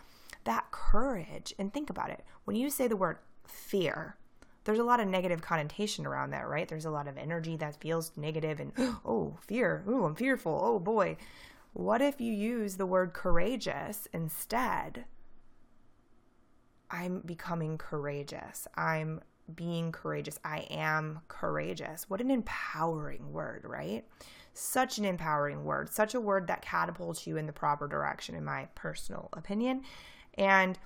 That 0.44 0.70
courage, 0.72 1.54
and 1.58 1.72
think 1.72 1.88
about 1.88 2.10
it. 2.10 2.24
When 2.44 2.56
you 2.56 2.68
say 2.68 2.88
the 2.88 2.96
word 2.96 3.18
fear, 3.46 4.16
there's 4.64 4.78
a 4.78 4.84
lot 4.84 5.00
of 5.00 5.08
negative 5.08 5.42
connotation 5.42 6.06
around 6.06 6.30
that, 6.30 6.48
right? 6.48 6.68
There's 6.68 6.84
a 6.84 6.90
lot 6.90 7.08
of 7.08 7.18
energy 7.18 7.56
that 7.56 7.80
feels 7.80 8.12
negative 8.16 8.60
and, 8.60 8.72
oh, 9.04 9.38
fear. 9.40 9.84
Oh, 9.86 10.04
I'm 10.04 10.14
fearful. 10.14 10.58
Oh, 10.62 10.78
boy. 10.78 11.16
What 11.72 12.02
if 12.02 12.20
you 12.20 12.32
use 12.32 12.76
the 12.76 12.86
word 12.86 13.12
courageous 13.12 14.06
instead? 14.12 15.06
I'm 16.90 17.20
becoming 17.20 17.78
courageous. 17.78 18.68
I'm 18.76 19.22
being 19.54 19.90
courageous. 19.90 20.38
I 20.44 20.66
am 20.70 21.20
courageous. 21.28 22.08
What 22.08 22.20
an 22.20 22.30
empowering 22.30 23.32
word, 23.32 23.64
right? 23.64 24.04
Such 24.54 24.98
an 24.98 25.06
empowering 25.06 25.64
word, 25.64 25.88
such 25.88 26.14
a 26.14 26.20
word 26.20 26.46
that 26.48 26.60
catapults 26.60 27.26
you 27.26 27.38
in 27.38 27.46
the 27.46 27.52
proper 27.52 27.88
direction, 27.88 28.34
in 28.34 28.44
my 28.44 28.68
personal 28.74 29.30
opinion. 29.32 29.82
And 30.34 30.78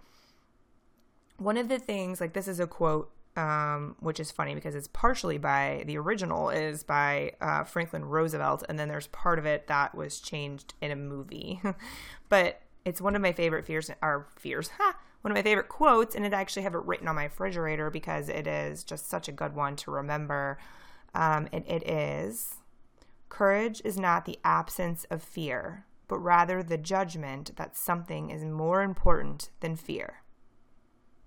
one 1.39 1.57
of 1.57 1.69
the 1.69 1.81
things, 1.81 2.21
like 2.21 2.33
this 2.33 2.47
is 2.49 2.61
a 2.61 2.67
quote 2.67 3.11
um, 3.37 3.97
which 4.01 4.19
is 4.19 4.31
funny 4.31 4.55
because 4.55 4.75
it's 4.75 4.89
partially 4.89 5.39
by 5.39 5.85
the 5.87 5.99
original 5.99 6.51
is 6.51 6.83
by 6.83 7.33
uh, 7.41 7.65
Franklin 7.65 8.05
Roosevelt, 8.05 8.65
and 8.69 8.79
then 8.79 8.89
there's 8.89 9.07
part 9.09 9.39
of 9.39 9.47
it 9.47 9.67
that 9.67 9.95
was 9.95 10.21
changed 10.21 10.75
in 10.81 10.91
a 10.91 10.97
movie. 10.97 11.61
but 12.29 12.63
it's 12.85 13.01
one 13.01 13.15
of 13.15 13.23
my 13.23 13.33
favorite 13.33 13.67
fears, 13.67 13.91
or 14.03 14.27
fears, 14.37 14.71
ha, 14.79 14.97
one 15.21 15.33
of 15.33 15.37
my 15.37 15.43
favorite 15.43 15.69
quotes, 15.69 16.15
and 16.15 16.25
it 16.25 16.33
actually 16.33 16.63
have 16.63 16.75
it 16.75 16.85
written 16.85 17.09
on 17.09 17.15
my 17.15 17.25
refrigerator 17.25 17.91
because 17.91 18.29
it 18.29 18.47
is 18.47 18.85
just 18.85 19.09
such 19.09 19.29
a 19.29 19.33
good 19.33 19.55
one 19.55 19.77
to 19.77 19.91
remember. 19.91 20.59
Um, 21.15 21.49
and 21.53 21.65
it 21.67 21.89
is 21.89 22.57
courage 23.29 23.83
is 23.85 23.99
not 23.99 24.25
the 24.25 24.39
absence 24.45 25.05
of 25.11 25.23
fear, 25.23 25.85
but 26.09 26.19
rather 26.19 26.63
the 26.63 26.79
judgment 26.79 27.57
that 27.57 27.77
something 27.77 28.31
is 28.31 28.45
more 28.45 28.83
important 28.83 29.51
than 29.61 29.77
fear. 29.77 30.23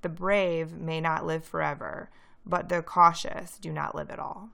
The 0.01 0.09
brave 0.09 0.73
may 0.73 1.01
not 1.01 1.25
live 1.25 1.43
forever, 1.43 2.09
but 2.45 2.69
the 2.69 2.81
cautious 2.81 3.57
do 3.57 3.71
not 3.71 3.95
live 3.95 4.09
at 4.09 4.19
all. 4.19 4.49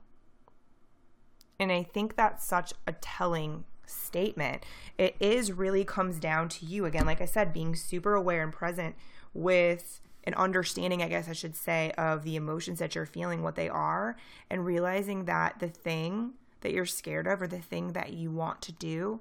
And 1.58 1.72
I 1.72 1.82
think 1.82 2.16
that's 2.16 2.46
such 2.46 2.72
a 2.86 2.92
telling 2.92 3.64
statement. 3.86 4.64
It 4.98 5.16
is 5.20 5.52
really 5.52 5.84
comes 5.84 6.18
down 6.18 6.48
to 6.50 6.66
you 6.66 6.84
again, 6.84 7.06
like 7.06 7.20
I 7.20 7.26
said, 7.26 7.52
being 7.52 7.74
super 7.74 8.14
aware 8.14 8.42
and 8.42 8.52
present 8.52 8.96
with 9.32 10.00
an 10.24 10.34
understanding, 10.34 11.02
I 11.02 11.08
guess 11.08 11.28
I 11.28 11.32
should 11.32 11.56
say, 11.56 11.92
of 11.96 12.24
the 12.24 12.36
emotions 12.36 12.80
that 12.80 12.94
you're 12.94 13.06
feeling, 13.06 13.42
what 13.42 13.54
they 13.54 13.68
are, 13.68 14.16
and 14.50 14.66
realizing 14.66 15.26
that 15.26 15.60
the 15.60 15.68
thing 15.68 16.32
that 16.62 16.72
you're 16.72 16.84
scared 16.84 17.28
of 17.28 17.40
or 17.40 17.46
the 17.46 17.60
thing 17.60 17.92
that 17.92 18.12
you 18.12 18.30
want 18.30 18.60
to 18.62 18.72
do 18.72 19.20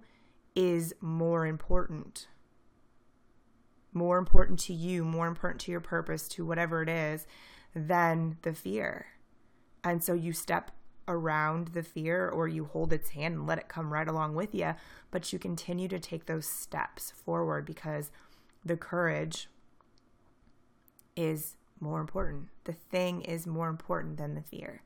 is 0.56 0.96
more 1.00 1.46
important 1.46 2.28
more 3.96 4.18
important 4.18 4.60
to 4.60 4.74
you, 4.74 5.04
more 5.04 5.28
important 5.28 5.62
to 5.62 5.72
your 5.72 5.80
purpose, 5.80 6.28
to 6.28 6.46
whatever 6.46 6.84
it 6.84 6.90
is, 6.90 7.26
than 7.74 8.38
the 8.44 8.54
fear. 8.54 9.08
And 9.84 10.04
so 10.04 10.14
you 10.14 10.34
step 10.34 10.72
around 11.08 11.70
the 11.70 11.84
fear 11.84 12.28
or 12.28 12.48
you 12.48 12.66
hold 12.66 12.92
its 12.92 13.10
hand 13.10 13.36
and 13.36 13.48
let 13.48 13.60
it 13.60 13.68
come 13.68 13.94
right 13.94 14.08
along 14.08 14.36
with 14.36 14.54
you, 14.54 14.74
but 15.12 15.32
you 15.32 15.40
continue 15.40 15.88
to 15.88 16.00
take 16.00 16.26
those 16.26 16.46
steps 16.46 17.12
forward 17.12 17.66
because 17.66 18.12
the 18.64 18.76
courage 18.76 19.48
is 21.16 21.56
more 21.80 22.02
important. 22.02 22.48
The 22.64 22.74
thing 22.74 23.22
is 23.22 23.46
more 23.46 23.70
important 23.70 24.18
than 24.18 24.36
the 24.36 24.42
fear. 24.42 24.82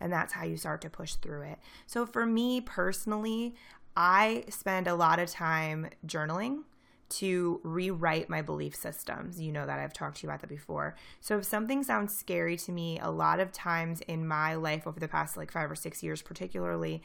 And 0.00 0.12
that's 0.12 0.32
how 0.32 0.44
you 0.44 0.56
start 0.56 0.80
to 0.82 0.90
push 0.90 1.14
through 1.14 1.42
it. 1.42 1.58
So 1.86 2.06
for 2.06 2.26
me 2.26 2.60
personally, 2.60 3.54
I 3.96 4.44
spend 4.48 4.86
a 4.86 4.94
lot 4.94 5.18
of 5.18 5.30
time 5.30 5.88
journaling 6.06 6.62
to 7.18 7.60
rewrite 7.62 8.28
my 8.28 8.42
belief 8.42 8.74
systems. 8.74 9.40
You 9.40 9.52
know 9.52 9.66
that 9.66 9.78
I've 9.78 9.92
talked 9.92 10.18
to 10.18 10.22
you 10.24 10.30
about 10.30 10.40
that 10.40 10.48
before. 10.48 10.96
So 11.20 11.38
if 11.38 11.44
something 11.44 11.82
sounds 11.82 12.14
scary 12.14 12.56
to 12.58 12.72
me, 12.72 12.98
a 13.00 13.10
lot 13.10 13.40
of 13.40 13.52
times 13.52 14.00
in 14.02 14.26
my 14.26 14.54
life 14.54 14.86
over 14.86 15.00
the 15.00 15.08
past 15.08 15.36
like 15.36 15.50
five 15.50 15.70
or 15.70 15.76
six 15.76 16.02
years, 16.02 16.22
particularly, 16.22 17.02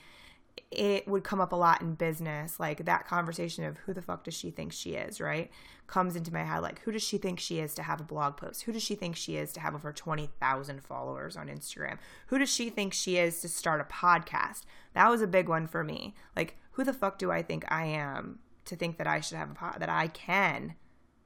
it 0.72 1.08
would 1.08 1.24
come 1.24 1.42
up 1.42 1.52
a 1.52 1.56
lot 1.56 1.82
in 1.82 1.96
business. 1.96 2.60
Like 2.60 2.86
that 2.86 3.08
conversation 3.08 3.64
of 3.64 3.78
who 3.80 3.94
the 3.94 4.02
fuck 4.02 4.24
does 4.24 4.34
she 4.34 4.52
think 4.52 4.72
she 4.72 4.92
is, 4.92 5.20
right? 5.20 5.50
Comes 5.88 6.16
into 6.16 6.34
my 6.34 6.44
head. 6.44 6.60
Like, 6.60 6.82
who 6.82 6.92
does 6.92 7.04
she 7.04 7.18
think 7.18 7.40
she 7.40 7.60
is 7.60 7.74
to 7.76 7.84
have 7.84 8.00
a 8.00 8.04
blog 8.04 8.38
post? 8.38 8.64
Who 8.64 8.72
does 8.72 8.84
she 8.84 8.96
think 8.96 9.16
she 9.16 9.38
is 9.38 9.52
to 9.54 9.60
have 9.60 9.74
over 9.74 9.92
20,000 9.92 10.84
followers 10.84 11.36
on 11.36 11.48
Instagram? 11.48 11.98
Who 12.28 12.38
does 12.38 12.54
she 12.54 12.70
think 12.70 12.94
she 12.94 13.18
is 13.18 13.42
to 13.42 13.50
start 13.50 13.82
a 13.82 13.84
podcast? 13.84 14.66
That 14.94 15.10
was 15.10 15.22
a 15.22 15.28
big 15.28 15.50
one 15.50 15.68
for 15.68 15.84
me. 15.84 16.14
Like, 16.36 16.58
who 16.72 16.84
the 16.84 16.94
fuck 16.94 17.18
do 17.18 17.32
I 17.32 17.42
think 17.42 17.66
I 17.72 17.86
am 17.86 18.40
to 18.70 18.76
think 18.76 18.98
that 18.98 19.08
I 19.08 19.20
should 19.20 19.38
have 19.38 19.52
a 19.52 19.54
pod, 19.54 19.78
that 19.80 19.90
I 19.90 20.08
can 20.08 20.76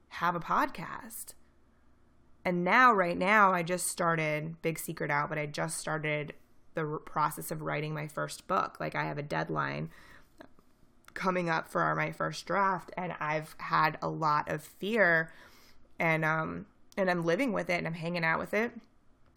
have 0.08 0.34
a 0.34 0.40
podcast. 0.40 1.34
And 2.44 2.64
now, 2.64 2.92
right 2.92 3.16
now, 3.16 3.52
I 3.52 3.62
just 3.62 3.86
started, 3.86 4.60
big 4.60 4.78
secret 4.78 5.10
out, 5.10 5.28
but 5.28 5.38
I 5.38 5.46
just 5.46 5.78
started 5.78 6.34
the 6.74 7.00
process 7.06 7.50
of 7.50 7.62
writing 7.62 7.94
my 7.94 8.08
first 8.08 8.46
book. 8.46 8.78
Like, 8.80 8.94
I 8.94 9.04
have 9.04 9.16
a 9.16 9.22
deadline 9.22 9.90
coming 11.14 11.48
up 11.48 11.68
for 11.68 11.94
my 11.94 12.12
first 12.12 12.44
draft, 12.44 12.90
and 12.96 13.14
I've 13.20 13.54
had 13.58 13.96
a 14.02 14.08
lot 14.08 14.50
of 14.50 14.62
fear, 14.62 15.32
and 15.98 16.24
um, 16.24 16.66
and 16.96 17.10
I'm 17.10 17.24
living 17.24 17.52
with 17.52 17.70
it, 17.70 17.78
and 17.78 17.86
I'm 17.86 17.94
hanging 17.94 18.24
out 18.24 18.38
with 18.38 18.52
it 18.52 18.72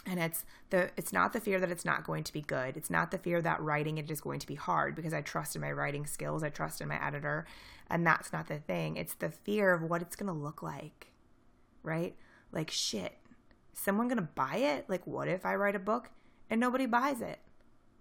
and 0.07 0.19
it's 0.19 0.45
the 0.69 0.89
it's 0.97 1.13
not 1.13 1.33
the 1.33 1.39
fear 1.39 1.59
that 1.59 1.69
it's 1.69 1.85
not 1.85 2.05
going 2.05 2.23
to 2.23 2.33
be 2.33 2.41
good. 2.41 2.77
It's 2.77 2.89
not 2.89 3.11
the 3.11 3.17
fear 3.17 3.41
that 3.41 3.61
writing 3.61 3.97
it 3.97 4.09
is 4.09 4.21
going 4.21 4.39
to 4.39 4.47
be 4.47 4.55
hard 4.55 4.95
because 4.95 5.13
i 5.13 5.21
trust 5.21 5.55
in 5.55 5.61
my 5.61 5.71
writing 5.71 6.05
skills. 6.05 6.43
I 6.43 6.49
trust 6.49 6.81
in 6.81 6.87
my 6.87 7.05
editor. 7.05 7.45
And 7.89 8.05
that's 8.05 8.33
not 8.33 8.47
the 8.47 8.57
thing. 8.57 8.97
It's 8.97 9.13
the 9.13 9.29
fear 9.29 9.73
of 9.73 9.83
what 9.83 10.01
it's 10.01 10.15
going 10.15 10.33
to 10.33 10.33
look 10.33 10.63
like 10.63 11.07
right? 11.83 12.15
Like 12.51 12.69
shit 12.69 13.13
someone 13.77 14.07
going 14.07 14.17
to 14.17 14.29
buy 14.35 14.57
it? 14.57 14.89
Like 14.89 15.05
what 15.05 15.27
if 15.27 15.45
i 15.45 15.55
write 15.55 15.75
a 15.75 15.79
book 15.79 16.09
and 16.49 16.59
nobody 16.59 16.85
buys 16.85 17.21
it? 17.21 17.39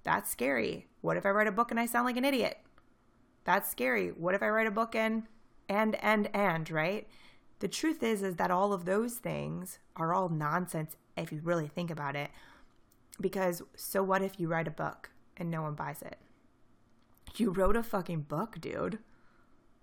That's 0.03 0.31
scary. 0.31 0.87
What 1.01 1.17
if 1.17 1.27
i 1.27 1.31
write 1.31 1.47
a 1.47 1.53
book 1.53 1.71
and 1.71 1.79
i 1.79 1.87
sound 1.87 2.07
like 2.07 2.17
an 2.17 2.25
idiot? 2.25 2.59
That's 3.45 3.71
scary. 3.71 4.09
What 4.09 4.35
if 4.35 4.43
i 4.43 4.49
write 4.49 4.67
a 4.67 4.73
book 4.73 4.95
and 4.95 5.25
and 5.69 5.97
and 6.03 6.29
and 6.35 6.71
right? 6.71 7.07
The 7.59 7.69
truth 7.69 8.03
is 8.03 8.23
is 8.23 8.37
that 8.37 8.51
all 8.51 8.73
of 8.73 8.85
those 8.85 9.15
things 9.15 9.79
are 9.97 10.15
all 10.15 10.29
nonsense 10.29 10.97
if 11.17 11.33
you 11.33 11.41
really 11.43 11.69
think 11.69 11.91
about 11.91 12.17
it. 12.17 12.31
Because 13.21 13.63
so 13.75 14.03
what 14.03 14.23
if 14.23 14.39
you 14.39 14.49
write 14.49 14.69
a 14.69 14.73
book 14.73 15.11
and 15.37 15.51
no 15.51 15.63
one 15.63 15.75
buys 15.75 16.03
it? 16.03 16.19
You 17.37 17.51
wrote 17.51 17.77
a 17.77 17.83
fucking 17.83 18.23
book, 18.23 18.61
dude. 18.61 18.99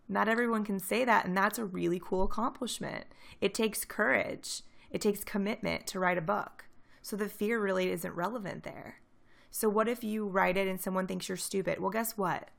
Not 0.09 0.27
everyone 0.27 0.65
can 0.65 0.79
say 0.79 1.05
that, 1.05 1.25
and 1.25 1.35
that's 1.35 1.57
a 1.57 1.65
really 1.65 1.99
cool 2.03 2.23
accomplishment. 2.23 3.05
It 3.41 3.53
takes 3.53 3.85
courage, 3.85 4.61
it 4.91 5.01
takes 5.01 5.23
commitment 5.23 5.87
to 5.87 5.99
write 5.99 6.17
a 6.17 6.21
book. 6.21 6.65
So 7.01 7.15
the 7.15 7.29
fear 7.29 7.61
really 7.61 7.91
isn't 7.91 8.15
relevant 8.15 8.63
there. 8.63 8.97
So 9.51 9.69
what 9.69 9.87
if 9.87 10.03
you 10.03 10.27
write 10.27 10.57
it 10.57 10.67
and 10.67 10.81
someone 10.81 11.07
thinks 11.07 11.29
you're 11.29 11.37
stupid? 11.37 11.79
Well, 11.79 11.91
guess 11.91 12.17
what? 12.17 12.49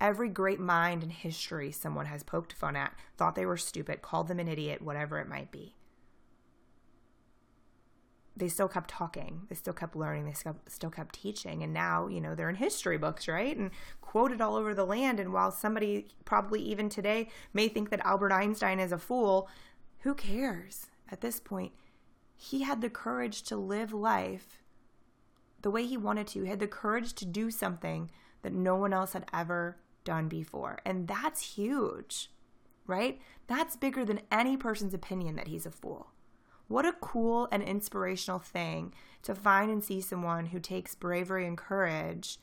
Every 0.00 0.28
great 0.28 0.58
mind 0.58 1.02
in 1.02 1.10
history 1.10 1.70
someone 1.70 2.06
has 2.06 2.22
poked 2.22 2.54
fun 2.54 2.74
at, 2.74 2.94
thought 3.16 3.34
they 3.34 3.44
were 3.44 3.56
stupid, 3.56 4.02
called 4.02 4.28
them 4.28 4.40
an 4.40 4.48
idiot, 4.48 4.82
whatever 4.82 5.18
it 5.18 5.28
might 5.28 5.50
be. 5.50 5.76
They 8.36 8.48
still 8.48 8.68
kept 8.68 8.88
talking. 8.88 9.42
They 9.48 9.54
still 9.54 9.72
kept 9.72 9.96
learning. 9.96 10.24
They 10.24 10.34
still 10.68 10.90
kept 10.90 11.14
teaching. 11.14 11.62
And 11.62 11.72
now, 11.74 12.06
you 12.06 12.20
know, 12.20 12.34
they're 12.34 12.48
in 12.48 12.56
history 12.56 12.96
books, 12.96 13.28
right? 13.28 13.56
And 13.56 13.70
quoted 14.00 14.40
all 14.40 14.56
over 14.56 14.72
the 14.72 14.86
land. 14.86 15.20
And 15.20 15.32
while 15.32 15.50
somebody 15.50 16.08
probably 16.24 16.62
even 16.62 16.88
today 16.88 17.28
may 17.52 17.68
think 17.68 17.90
that 17.90 18.04
Albert 18.04 18.32
Einstein 18.32 18.80
is 18.80 18.92
a 18.92 18.98
fool, 18.98 19.48
who 20.00 20.14
cares 20.14 20.86
at 21.10 21.20
this 21.20 21.40
point? 21.40 21.72
He 22.36 22.62
had 22.62 22.80
the 22.80 22.88
courage 22.88 23.42
to 23.44 23.56
live 23.56 23.92
life 23.92 24.62
the 25.60 25.70
way 25.70 25.84
he 25.84 25.96
wanted 25.96 26.26
to. 26.28 26.44
He 26.44 26.48
had 26.48 26.60
the 26.60 26.66
courage 26.66 27.12
to 27.14 27.26
do 27.26 27.50
something 27.50 28.10
that 28.42 28.52
no 28.52 28.76
one 28.76 28.94
else 28.94 29.12
had 29.12 29.26
ever 29.32 29.76
done 30.04 30.28
before. 30.28 30.78
And 30.86 31.06
that's 31.06 31.56
huge, 31.56 32.30
right? 32.86 33.20
That's 33.46 33.76
bigger 33.76 34.04
than 34.04 34.22
any 34.32 34.56
person's 34.56 34.94
opinion 34.94 35.36
that 35.36 35.48
he's 35.48 35.66
a 35.66 35.70
fool. 35.70 36.12
What 36.70 36.86
a 36.86 36.92
cool 36.92 37.48
and 37.50 37.64
inspirational 37.64 38.38
thing 38.38 38.94
to 39.24 39.34
find 39.34 39.72
and 39.72 39.82
see 39.82 40.00
someone 40.00 40.46
who 40.46 40.60
takes 40.60 40.94
bravery 40.94 41.44
and 41.44 41.58
courage 41.58 42.38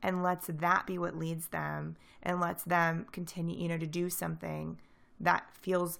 and 0.00 0.22
lets 0.22 0.46
that 0.46 0.86
be 0.86 0.98
what 0.98 1.18
leads 1.18 1.48
them 1.48 1.96
and 2.22 2.38
lets 2.38 2.62
them 2.62 3.06
continue, 3.10 3.60
you 3.60 3.66
know, 3.66 3.78
to 3.78 3.86
do 3.88 4.08
something 4.08 4.78
that 5.18 5.48
feels 5.60 5.98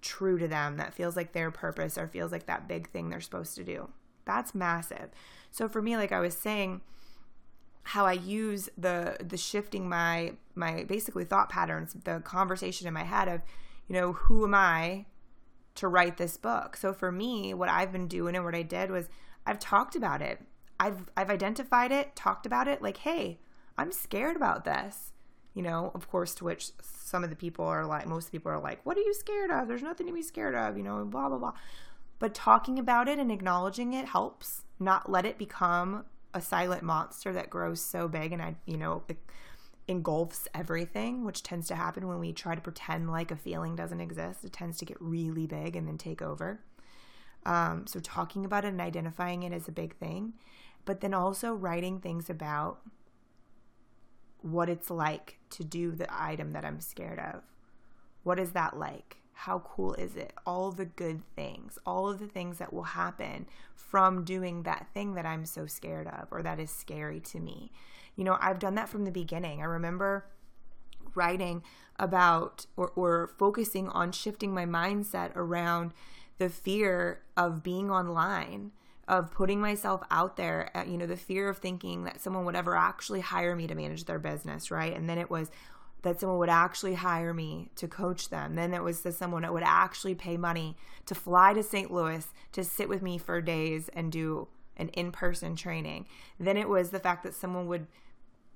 true 0.00 0.38
to 0.38 0.48
them, 0.48 0.78
that 0.78 0.94
feels 0.94 1.16
like 1.16 1.34
their 1.34 1.50
purpose 1.50 1.98
or 1.98 2.08
feels 2.08 2.32
like 2.32 2.46
that 2.46 2.66
big 2.66 2.88
thing 2.88 3.10
they're 3.10 3.20
supposed 3.20 3.56
to 3.56 3.62
do. 3.62 3.90
That's 4.24 4.54
massive. 4.54 5.10
So 5.50 5.68
for 5.68 5.82
me, 5.82 5.98
like 5.98 6.12
I 6.12 6.20
was 6.20 6.32
saying, 6.32 6.80
how 7.82 8.06
I 8.06 8.12
use 8.12 8.70
the 8.78 9.18
the 9.20 9.36
shifting 9.36 9.86
my 9.86 10.32
my 10.54 10.84
basically 10.84 11.26
thought 11.26 11.50
patterns, 11.50 11.94
the 12.04 12.20
conversation 12.20 12.86
in 12.86 12.94
my 12.94 13.04
head 13.04 13.28
of, 13.28 13.42
you 13.86 13.92
know, 13.92 14.14
who 14.14 14.44
am 14.44 14.54
I 14.54 15.04
to 15.76 15.88
write 15.88 16.16
this 16.16 16.36
book? 16.36 16.76
So 16.76 16.92
for 16.92 17.10
me, 17.12 17.54
what 17.54 17.68
I've 17.68 17.92
been 17.92 18.08
doing 18.08 18.34
and 18.36 18.44
what 18.44 18.54
I 18.54 18.62
did 18.62 18.90
was 18.90 19.08
I've 19.46 19.58
talked 19.58 19.96
about 19.96 20.22
it. 20.22 20.40
I've 20.78 21.10
I've 21.16 21.30
identified 21.30 21.92
it, 21.92 22.14
talked 22.16 22.46
about 22.46 22.68
it, 22.68 22.82
like, 22.82 22.98
hey, 22.98 23.38
I'm 23.78 23.92
scared 23.92 24.36
about 24.36 24.64
this. 24.64 25.12
You 25.54 25.62
know, 25.62 25.90
of 25.94 26.10
course, 26.10 26.34
to 26.36 26.44
which 26.44 26.70
some 26.82 27.24
of 27.24 27.30
the 27.30 27.36
people 27.36 27.64
are 27.64 27.86
like, 27.86 28.06
most 28.06 28.30
people 28.30 28.52
are 28.52 28.60
like, 28.60 28.84
what 28.84 28.98
are 28.98 29.00
you 29.00 29.14
scared 29.14 29.50
of? 29.50 29.68
There's 29.68 29.82
nothing 29.82 30.06
to 30.06 30.12
be 30.12 30.22
scared 30.22 30.54
of, 30.54 30.76
you 30.76 30.82
know, 30.82 31.02
blah, 31.04 31.30
blah, 31.30 31.38
blah. 31.38 31.54
But 32.18 32.34
talking 32.34 32.78
about 32.78 33.08
it 33.08 33.18
and 33.18 33.32
acknowledging 33.32 33.94
it 33.94 34.06
helps. 34.06 34.62
Not 34.78 35.10
let 35.10 35.24
it 35.24 35.38
become 35.38 36.04
a 36.34 36.42
silent 36.42 36.82
monster 36.82 37.32
that 37.32 37.48
grows 37.48 37.80
so 37.80 38.08
big 38.08 38.32
and 38.32 38.42
I, 38.42 38.56
you 38.66 38.76
know, 38.76 39.02
engulfs 39.88 40.48
everything, 40.54 41.24
which 41.24 41.42
tends 41.42 41.68
to 41.68 41.76
happen 41.76 42.08
when 42.08 42.18
we 42.18 42.32
try 42.32 42.54
to 42.54 42.60
pretend 42.60 43.10
like 43.10 43.30
a 43.30 43.36
feeling 43.36 43.76
doesn't 43.76 44.00
exist. 44.00 44.44
It 44.44 44.52
tends 44.52 44.78
to 44.78 44.84
get 44.84 44.96
really 45.00 45.46
big 45.46 45.76
and 45.76 45.86
then 45.86 45.98
take 45.98 46.20
over. 46.20 46.60
Um, 47.44 47.86
so 47.86 48.00
talking 48.00 48.44
about 48.44 48.64
it 48.64 48.68
and 48.68 48.80
identifying 48.80 49.44
it 49.44 49.52
is 49.52 49.68
a 49.68 49.72
big 49.72 49.96
thing, 49.96 50.32
but 50.84 51.00
then 51.00 51.14
also 51.14 51.54
writing 51.54 52.00
things 52.00 52.28
about 52.28 52.80
what 54.42 54.68
it's 54.68 54.90
like 54.90 55.38
to 55.50 55.64
do 55.64 55.92
the 55.92 56.06
item 56.10 56.52
that 56.52 56.64
I'm 56.64 56.80
scared 56.80 57.20
of. 57.20 57.42
What 58.24 58.40
is 58.40 58.52
that 58.52 58.76
like? 58.76 59.18
How 59.40 59.58
cool 59.60 59.92
is 59.94 60.16
it? 60.16 60.32
All 60.46 60.72
the 60.72 60.86
good 60.86 61.22
things, 61.34 61.78
all 61.84 62.08
of 62.08 62.18
the 62.18 62.26
things 62.26 62.56
that 62.56 62.72
will 62.72 62.84
happen 62.84 63.46
from 63.74 64.24
doing 64.24 64.62
that 64.62 64.88
thing 64.94 65.14
that 65.14 65.26
I'm 65.26 65.44
so 65.44 65.66
scared 65.66 66.06
of 66.06 66.28
or 66.30 66.42
that 66.42 66.58
is 66.58 66.70
scary 66.70 67.20
to 67.20 67.38
me. 67.38 67.70
You 68.16 68.24
know, 68.24 68.38
I've 68.40 68.58
done 68.58 68.76
that 68.76 68.88
from 68.88 69.04
the 69.04 69.10
beginning. 69.10 69.60
I 69.60 69.66
remember 69.66 70.24
writing 71.14 71.62
about 71.98 72.64
or, 72.76 72.92
or 72.96 73.30
focusing 73.38 73.88
on 73.90 74.12
shifting 74.12 74.54
my 74.54 74.64
mindset 74.64 75.36
around 75.36 75.92
the 76.38 76.48
fear 76.48 77.20
of 77.36 77.62
being 77.62 77.90
online 77.90 78.72
of 79.08 79.30
putting 79.30 79.60
myself 79.60 80.02
out 80.10 80.36
there 80.36 80.70
uh, 80.74 80.82
you 80.82 80.98
know 80.98 81.06
the 81.06 81.16
fear 81.16 81.48
of 81.48 81.58
thinking 81.58 82.04
that 82.04 82.20
someone 82.20 82.44
would 82.44 82.56
ever 82.56 82.76
actually 82.76 83.20
hire 83.20 83.56
me 83.56 83.66
to 83.66 83.74
manage 83.74 84.04
their 84.04 84.18
business 84.18 84.70
right 84.70 84.94
and 84.94 85.08
then 85.08 85.16
it 85.16 85.30
was 85.30 85.50
that 86.06 86.20
someone 86.20 86.38
would 86.38 86.48
actually 86.48 86.94
hire 86.94 87.34
me 87.34 87.68
to 87.74 87.88
coach 87.88 88.28
them. 88.28 88.54
Then 88.54 88.72
it 88.72 88.82
was 88.82 89.04
someone 89.10 89.42
that 89.42 89.52
would 89.52 89.64
actually 89.64 90.14
pay 90.14 90.36
money 90.36 90.76
to 91.06 91.16
fly 91.16 91.52
to 91.52 91.64
St. 91.64 91.90
Louis 91.90 92.28
to 92.52 92.62
sit 92.62 92.88
with 92.88 93.02
me 93.02 93.18
for 93.18 93.40
days 93.40 93.90
and 93.92 94.12
do 94.12 94.46
an 94.76 94.88
in 94.90 95.10
person 95.10 95.56
training. 95.56 96.06
Then 96.38 96.56
it 96.56 96.68
was 96.68 96.90
the 96.90 97.00
fact 97.00 97.24
that 97.24 97.34
someone 97.34 97.66
would 97.66 97.88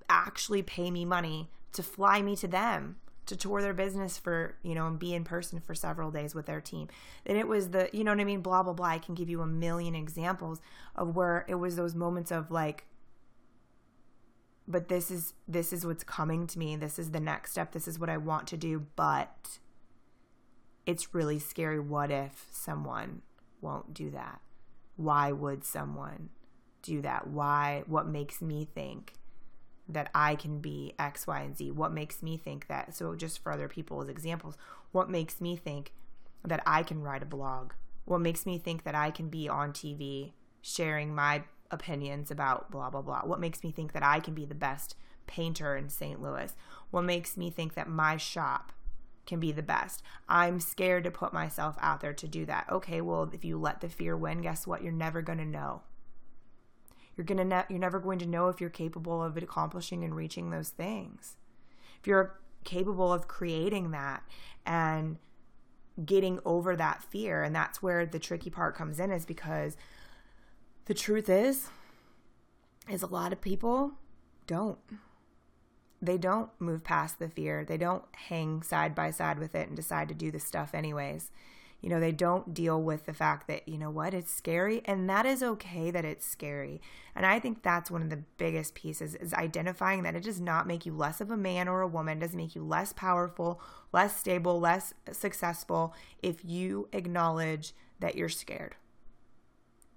actually 0.08 0.62
pay 0.62 0.92
me 0.92 1.04
money 1.04 1.50
to 1.72 1.82
fly 1.82 2.22
me 2.22 2.36
to 2.36 2.46
them 2.46 2.96
to 3.26 3.34
tour 3.34 3.62
their 3.62 3.74
business 3.74 4.16
for, 4.16 4.54
you 4.62 4.76
know, 4.76 4.86
and 4.86 4.98
be 4.98 5.12
in 5.12 5.24
person 5.24 5.58
for 5.58 5.74
several 5.74 6.12
days 6.12 6.36
with 6.36 6.46
their 6.46 6.60
team. 6.60 6.86
Then 7.24 7.36
it 7.36 7.48
was 7.48 7.70
the, 7.70 7.88
you 7.92 8.04
know 8.04 8.12
what 8.12 8.20
I 8.20 8.24
mean? 8.24 8.42
Blah, 8.42 8.62
blah, 8.62 8.74
blah. 8.74 8.86
I 8.86 8.98
can 8.98 9.16
give 9.16 9.28
you 9.28 9.40
a 9.40 9.46
million 9.46 9.96
examples 9.96 10.60
of 10.94 11.16
where 11.16 11.44
it 11.48 11.56
was 11.56 11.74
those 11.74 11.96
moments 11.96 12.30
of 12.30 12.52
like, 12.52 12.86
but 14.70 14.88
this 14.88 15.10
is 15.10 15.34
this 15.48 15.72
is 15.72 15.84
what's 15.84 16.04
coming 16.04 16.46
to 16.48 16.58
me. 16.58 16.76
This 16.76 16.98
is 16.98 17.10
the 17.10 17.20
next 17.20 17.52
step. 17.52 17.72
This 17.72 17.88
is 17.88 17.98
what 17.98 18.10
i 18.10 18.16
want 18.16 18.46
to 18.48 18.56
do 18.56 18.86
but 18.96 19.58
it's 20.86 21.14
really 21.14 21.38
scary. 21.38 21.78
What 21.78 22.10
if 22.10 22.46
someone 22.50 23.22
won't 23.60 23.92
do 23.92 24.10
that? 24.10 24.40
Why 24.96 25.32
would 25.32 25.64
someone 25.64 26.30
do 26.82 27.02
that? 27.02 27.26
Why 27.26 27.82
what 27.86 28.06
makes 28.06 28.40
me 28.40 28.66
think 28.74 29.14
that 29.88 30.08
i 30.14 30.36
can 30.36 30.60
be 30.60 30.94
x 30.98 31.26
y 31.26 31.40
and 31.40 31.56
z? 31.56 31.70
What 31.70 31.92
makes 31.92 32.22
me 32.22 32.36
think 32.36 32.68
that 32.68 32.94
so 32.94 33.14
just 33.14 33.42
for 33.42 33.52
other 33.52 33.68
people 33.68 34.00
as 34.00 34.08
examples 34.08 34.56
what 34.92 35.08
makes 35.10 35.40
me 35.40 35.56
think 35.56 35.92
that 36.44 36.62
i 36.66 36.82
can 36.82 37.02
write 37.02 37.22
a 37.22 37.26
blog? 37.26 37.72
What 38.04 38.20
makes 38.20 38.46
me 38.46 38.58
think 38.58 38.84
that 38.84 38.94
i 38.94 39.10
can 39.10 39.28
be 39.28 39.48
on 39.48 39.72
tv 39.72 40.32
sharing 40.62 41.14
my 41.14 41.44
opinions 41.70 42.30
about 42.30 42.70
blah, 42.70 42.90
blah, 42.90 43.02
blah? 43.02 43.22
What 43.22 43.40
makes 43.40 43.62
me 43.62 43.70
think 43.70 43.92
that 43.92 44.02
I 44.02 44.20
can 44.20 44.34
be 44.34 44.44
the 44.44 44.54
best 44.54 44.96
painter 45.26 45.76
in 45.76 45.88
St. 45.88 46.20
Louis? 46.20 46.54
What 46.90 47.02
makes 47.02 47.36
me 47.36 47.50
think 47.50 47.74
that 47.74 47.88
my 47.88 48.16
shop 48.16 48.72
can 49.26 49.40
be 49.40 49.52
the 49.52 49.62
best? 49.62 50.02
I'm 50.28 50.60
scared 50.60 51.04
to 51.04 51.10
put 51.10 51.32
myself 51.32 51.76
out 51.80 52.00
there 52.00 52.14
to 52.14 52.28
do 52.28 52.44
that. 52.46 52.66
Okay, 52.70 53.00
well, 53.00 53.30
if 53.32 53.44
you 53.44 53.58
let 53.58 53.80
the 53.80 53.88
fear 53.88 54.16
win, 54.16 54.42
guess 54.42 54.66
what? 54.66 54.82
You're 54.82 54.92
never 54.92 55.22
going 55.22 55.38
to 55.38 55.44
know. 55.44 55.82
You're 57.16 57.24
going 57.24 57.38
to 57.38 57.44
ne- 57.44 57.66
you're 57.68 57.78
never 57.78 58.00
going 58.00 58.18
to 58.20 58.26
know 58.26 58.48
if 58.48 58.60
you're 58.60 58.70
capable 58.70 59.22
of 59.22 59.36
accomplishing 59.36 60.04
and 60.04 60.16
reaching 60.16 60.50
those 60.50 60.70
things. 60.70 61.36
If 62.00 62.06
you're 62.06 62.40
capable 62.64 63.12
of 63.12 63.28
creating 63.28 63.90
that 63.90 64.22
and 64.64 65.18
getting 66.04 66.38
over 66.44 66.76
that 66.76 67.02
fear 67.02 67.42
and 67.42 67.54
that's 67.54 67.82
where 67.82 68.06
the 68.06 68.18
tricky 68.18 68.50
part 68.50 68.74
comes 68.74 68.98
in 68.98 69.10
is 69.10 69.26
because 69.26 69.76
the 70.90 70.94
truth 70.94 71.28
is 71.28 71.68
is 72.90 73.04
a 73.04 73.06
lot 73.06 73.32
of 73.32 73.40
people 73.40 73.92
don't. 74.48 74.80
They 76.02 76.18
don't 76.18 76.50
move 76.58 76.82
past 76.82 77.20
the 77.20 77.28
fear. 77.28 77.64
They 77.64 77.76
don't 77.76 78.02
hang 78.12 78.62
side 78.62 78.92
by 78.92 79.12
side 79.12 79.38
with 79.38 79.54
it 79.54 79.68
and 79.68 79.76
decide 79.76 80.08
to 80.08 80.16
do 80.16 80.32
the 80.32 80.40
stuff 80.40 80.74
anyways. 80.74 81.30
You 81.80 81.90
know 81.90 82.00
they 82.00 82.10
don't 82.10 82.52
deal 82.52 82.82
with 82.82 83.06
the 83.06 83.14
fact 83.14 83.46
that 83.46 83.68
you 83.68 83.78
know 83.78 83.88
what 83.92 84.14
it's 84.14 84.34
scary 84.34 84.82
and 84.84 85.08
that 85.08 85.26
is 85.26 85.44
okay 85.44 85.92
that 85.92 86.04
it's 86.04 86.26
scary. 86.26 86.82
And 87.14 87.24
i 87.24 87.38
think 87.38 87.62
that's 87.62 87.88
one 87.88 88.02
of 88.02 88.10
the 88.10 88.24
biggest 88.36 88.74
pieces 88.74 89.14
is 89.14 89.32
identifying 89.32 90.02
that 90.02 90.16
it 90.16 90.24
does 90.24 90.40
not 90.40 90.66
make 90.66 90.84
you 90.84 90.92
less 90.92 91.20
of 91.20 91.30
a 91.30 91.36
man 91.36 91.68
or 91.68 91.82
a 91.82 91.86
woman 91.86 92.18
doesn't 92.18 92.36
make 92.36 92.56
you 92.56 92.64
less 92.64 92.92
powerful 92.92 93.60
less 93.92 94.16
stable 94.16 94.58
less 94.58 94.92
successful 95.12 95.94
if 96.20 96.44
you 96.44 96.88
acknowledge 96.92 97.74
that 98.00 98.16
you're 98.16 98.28
scared 98.28 98.74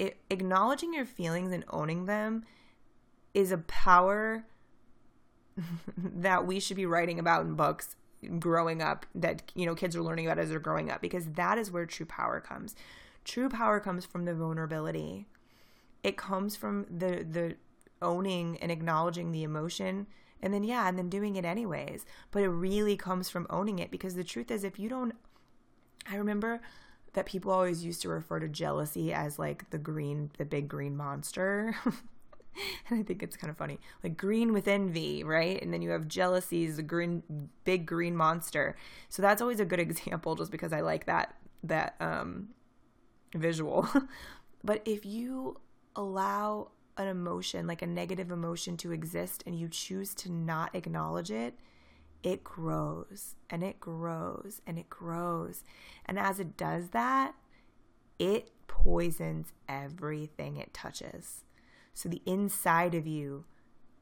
it, 0.04 0.18
acknowledging 0.30 0.94
your 0.94 1.06
feelings 1.06 1.52
and 1.52 1.64
owning 1.70 2.06
them 2.06 2.44
is 3.34 3.52
a 3.52 3.58
power 3.58 4.46
that 5.98 6.46
we 6.46 6.60
should 6.60 6.78
be 6.78 6.86
writing 6.86 7.20
about 7.20 7.46
in 7.46 7.56
books 7.56 7.96
growing 8.40 8.82
up 8.82 9.06
that 9.14 9.52
you 9.54 9.66
know 9.66 9.76
kids 9.76 9.96
are 9.96 10.02
learning 10.02 10.26
about 10.26 10.40
as 10.40 10.50
they're 10.50 10.60
growing 10.60 10.90
up 10.90 11.02
because 11.02 11.26
that 11.34 11.58
is 11.58 11.72
where 11.72 11.86
true 11.86 12.06
power 12.06 12.40
comes. 12.40 12.76
True 13.24 13.50
power 13.50 13.80
comes 13.80 14.06
from 14.06 14.26
the 14.26 14.34
vulnerability. 14.34 15.28
It 16.04 16.18
comes 16.18 16.56
from 16.56 16.86
the 16.90 17.26
the 17.30 17.56
owning 18.02 18.58
and 18.62 18.72
acknowledging 18.72 19.32
the 19.32 19.44
emotion 19.44 20.08
and 20.42 20.54
then 20.54 20.64
yeah 20.64 20.90
and 20.90 20.98
then 20.98 21.10
doing 21.10 21.36
it 21.36 21.46
anyways. 21.46 22.06
But 22.32 22.44
it 22.44 22.50
really 22.50 22.98
comes 22.98 23.30
from 23.30 23.48
owning 23.50 23.80
it 23.80 23.92
because 23.92 24.16
the 24.16 24.24
truth 24.24 24.52
is 24.52 24.64
if 24.64 24.78
you 24.80 24.90
don't 24.90 25.14
i 26.10 26.16
remember 26.16 26.60
that 27.14 27.26
people 27.26 27.52
always 27.52 27.84
used 27.84 28.02
to 28.02 28.10
refer 28.10 28.40
to 28.40 28.48
jealousy 28.48 29.14
as 29.14 29.40
like 29.40 29.70
the 29.70 29.78
green, 29.78 30.32
the 30.38 30.46
big 30.46 30.68
green 30.68 30.98
monster. 30.98 31.76
and 32.90 33.00
I 33.00 33.04
think 33.04 33.24
it's 33.24 33.38
kind 33.38 33.52
of 33.52 33.58
funny. 33.58 33.80
Like 34.04 34.18
green 34.18 34.54
with 34.54 34.68
envy, 34.68 35.24
right? 35.24 35.62
And 35.62 35.74
then 35.74 35.82
you 35.82 35.92
have 35.92 36.08
jealousy 36.08 36.68
the 36.68 36.84
green 36.84 37.50
big 37.64 37.86
green 37.86 38.16
monster. 38.16 38.76
So 39.10 39.22
that's 39.22 39.42
always 39.42 39.60
a 39.60 39.66
good 39.66 39.80
example 39.80 40.36
just 40.36 40.52
because 40.52 40.74
I 40.74 40.82
like 40.82 41.06
that 41.06 41.36
that 41.64 41.96
um 42.00 42.50
visual. 43.36 43.88
but 44.64 44.82
if 44.86 45.06
you 45.06 45.60
allow 45.96 46.72
an 46.98 47.08
emotion, 47.08 47.68
like 47.68 47.82
a 47.82 47.88
negative 47.88 48.32
emotion, 48.32 48.78
to 48.78 48.92
exist 48.92 49.44
and 49.48 49.58
you 49.58 49.68
choose 49.68 50.14
to 50.14 50.32
not 50.32 50.76
acknowledge 50.76 51.32
it, 51.32 51.56
it 52.24 52.44
grows 52.44 53.36
and 53.50 53.64
it 53.64 53.80
grows 53.80 54.62
and 54.66 54.80
it 54.80 54.90
grows. 54.90 55.64
And 56.06 56.18
as 56.18 56.40
it 56.40 56.58
does 56.58 56.90
that, 56.90 57.36
it 58.18 58.52
poisons 58.68 59.52
everything 59.68 60.58
it 60.58 60.74
touches. 60.74 61.44
So 61.94 62.10
the 62.10 62.22
inside 62.26 62.96
of 62.96 63.06
you 63.06 63.46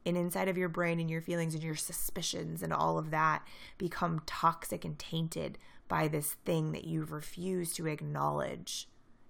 and 0.06 0.16
inside 0.16 0.48
of 0.48 0.56
your 0.56 0.68
brain 0.68 0.98
and 0.98 1.10
your 1.10 1.20
feelings 1.20 1.54
and 1.54 1.62
your 1.62 1.76
suspicions 1.76 2.62
and 2.62 2.72
all 2.72 2.98
of 2.98 3.10
that 3.10 3.46
become 3.78 4.22
toxic 4.26 4.84
and 4.84 4.98
tainted 4.98 5.58
by 5.88 6.08
this 6.08 6.36
thing 6.44 6.72
that 6.72 6.84
you've 6.84 7.12
refused 7.12 7.76
to 7.76 7.86
acknowledge 7.86 8.88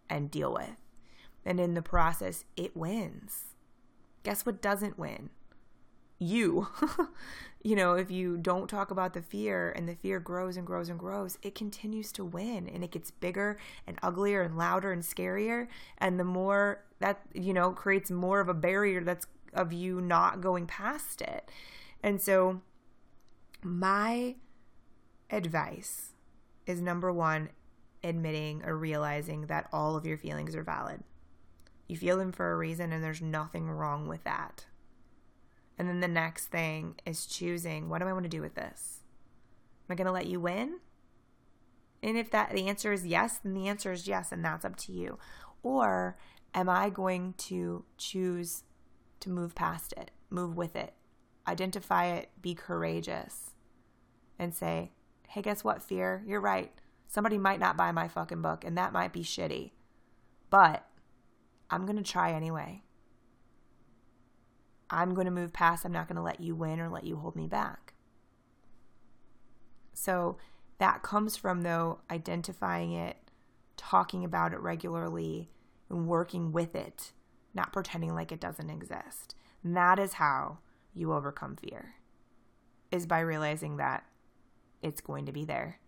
and 0.09 0.31
deal 0.31 0.53
with. 0.53 0.77
And 1.45 1.59
in 1.59 1.75
the 1.75 1.83
process, 1.83 2.45
it 2.57 2.77
wins. 2.77 3.57
Guess 4.23 4.47
what 4.47 4.63
doesn't 4.63 4.99
win? 4.99 5.31
You. 6.23 6.69
you 7.63 7.77
know, 7.77 7.95
if 7.95 8.11
you 8.11 8.37
don't 8.37 8.69
talk 8.69 8.91
about 8.91 9.15
the 9.15 9.23
fear 9.23 9.71
and 9.71 9.89
the 9.89 9.95
fear 9.95 10.21
grows 10.21 10.57
and 10.57 10.67
grows 10.67 10.89
and 10.89 10.99
grows, 10.99 11.39
it 11.43 11.55
continues 11.55 12.13
to 12.13 12.25
win 12.25 12.69
and 12.69 12.83
it 12.83 12.91
gets 12.91 13.11
bigger 13.11 13.59
and 13.87 13.99
uglier 14.03 14.43
and 14.43 14.57
louder 14.57 14.93
and 14.93 15.03
scarier. 15.03 15.69
And 15.99 16.19
the 16.19 16.25
more 16.25 16.85
that, 17.01 17.21
you 17.35 17.53
know, 17.53 17.73
creates 17.73 18.11
more 18.11 18.41
of 18.41 18.49
a 18.49 18.55
barrier 18.55 19.03
that's 19.03 19.27
of 19.53 19.73
you 19.73 20.01
not 20.01 20.41
going 20.41 20.67
past 20.67 21.21
it. 21.21 21.51
And 22.03 22.21
so, 22.21 22.63
my 23.63 24.37
advice 25.31 26.13
is 26.67 26.81
number 26.81 27.13
one, 27.13 27.51
admitting 28.03 28.65
or 28.65 28.77
realizing 28.77 29.47
that 29.47 29.69
all 29.73 29.97
of 29.97 30.07
your 30.07 30.17
feelings 30.17 30.57
are 30.57 30.63
valid. 30.63 31.03
You 31.89 31.97
feel 31.97 32.17
them 32.17 32.33
for 32.33 32.53
a 32.53 32.57
reason, 32.57 32.93
and 32.93 33.05
there's 33.05 33.23
nothing 33.23 33.69
wrong 33.69 34.09
with 34.09 34.25
that. 34.25 34.67
And 35.79 35.89
then 35.89 36.01
the 36.01 36.09
next 36.09 36.47
thing 36.47 36.97
is 37.07 37.27
choosing 37.27 37.89
what 37.89 38.01
do 38.01 38.07
I 38.07 38.13
want 38.13 38.25
to 38.25 38.29
do 38.29 38.41
with 38.41 38.55
this? 38.55 39.01
Am 39.89 39.93
I 39.93 39.97
going 39.97 40.07
to 40.07 40.13
let 40.13 40.27
you 40.27 40.41
win? 40.41 40.79
And 42.03 42.17
if 42.17 42.31
that 42.31 42.53
the 42.53 42.69
answer 42.69 42.93
is 42.93 43.07
yes, 43.07 43.39
then 43.39 43.55
the 43.55 43.69
answer 43.69 43.93
is 43.93 44.09
yes, 44.09 44.33
and 44.33 44.45
that's 44.45 44.65
up 44.65 44.77
to 44.77 44.93
you. 44.93 45.19
Or 45.63 46.17
am 46.55 46.69
I 46.69 46.91
going 46.91 47.35
to 47.39 47.85
choose 47.97 48.65
to 49.21 49.31
move 49.31 49.55
past 49.55 49.95
it, 49.97 50.11
move 50.31 50.57
with 50.57 50.75
it, 50.75 50.95
identify 51.47 52.07
it, 52.07 52.31
be 52.41 52.55
courageous, 52.55 53.51
and 54.39 54.53
say, 54.53 54.93
hey, 55.29 55.43
guess 55.43 55.63
what, 55.63 55.83
fear? 55.83 56.25
You're 56.27 56.41
right. 56.41 56.73
Somebody 57.07 57.39
might 57.39 57.61
not 57.61 57.77
buy 57.77 57.93
my 57.93 58.09
fucking 58.09 58.43
book, 58.43 58.65
and 58.65 58.77
that 58.77 58.93
might 58.93 59.13
be 59.13 59.23
shitty. 59.23 59.71
But 60.51 60.85
I'm 61.71 61.87
going 61.87 61.97
to 61.97 62.03
try 62.03 62.33
anyway. 62.33 62.83
I'm 64.93 65.15
going 65.15 65.25
to 65.25 65.31
move 65.31 65.53
past. 65.53 65.85
I'm 65.85 65.93
not 65.93 66.07
going 66.07 66.17
to 66.17 66.23
let 66.23 66.41
you 66.41 66.55
win 66.55 66.81
or 66.81 66.89
let 66.89 67.05
you 67.05 67.17
hold 67.17 67.35
me 67.35 67.47
back. 67.47 67.95
So 69.93 70.39
that 70.79 71.03
comes 71.03 71.37
from, 71.37 71.63
though, 71.63 72.01
identifying 72.11 72.93
it, 72.93 73.17
talking 73.77 74.25
about 74.25 74.53
it 74.53 74.61
regularly, 74.61 75.51
and 75.89 76.07
working 76.07 76.53
with 76.53 76.75
it 76.75 77.13
not 77.55 77.73
pretending 77.73 78.15
like 78.15 78.33
it 78.33 78.41
doesn't 78.41 78.71
exist. 78.71 79.35
And 79.63 79.77
that 79.77 79.99
is 79.99 80.15
how 80.15 80.59
you 80.95 81.13
overcome 81.13 81.57
fear, 81.57 81.95
is 82.91 83.07
by 83.07 83.21
realizing 83.21 83.77
that 83.77 84.05
it's 84.83 85.01
going 85.01 85.27
to 85.27 85.33
be 85.33 85.45
there 85.45 85.79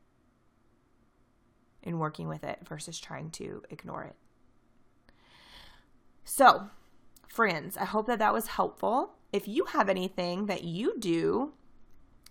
and 1.82 2.00
working 2.00 2.28
with 2.28 2.44
it 2.44 2.60
versus 2.66 2.98
trying 2.98 3.30
to 3.30 3.62
ignore 3.70 4.04
it. 4.04 4.16
So, 6.24 6.70
friends, 7.34 7.76
I 7.76 7.84
hope 7.84 8.06
that 8.06 8.20
that 8.20 8.32
was 8.32 8.46
helpful. 8.46 9.14
If 9.32 9.48
you 9.48 9.64
have 9.66 9.88
anything 9.88 10.46
that 10.46 10.62
you 10.62 10.94
do 10.98 11.52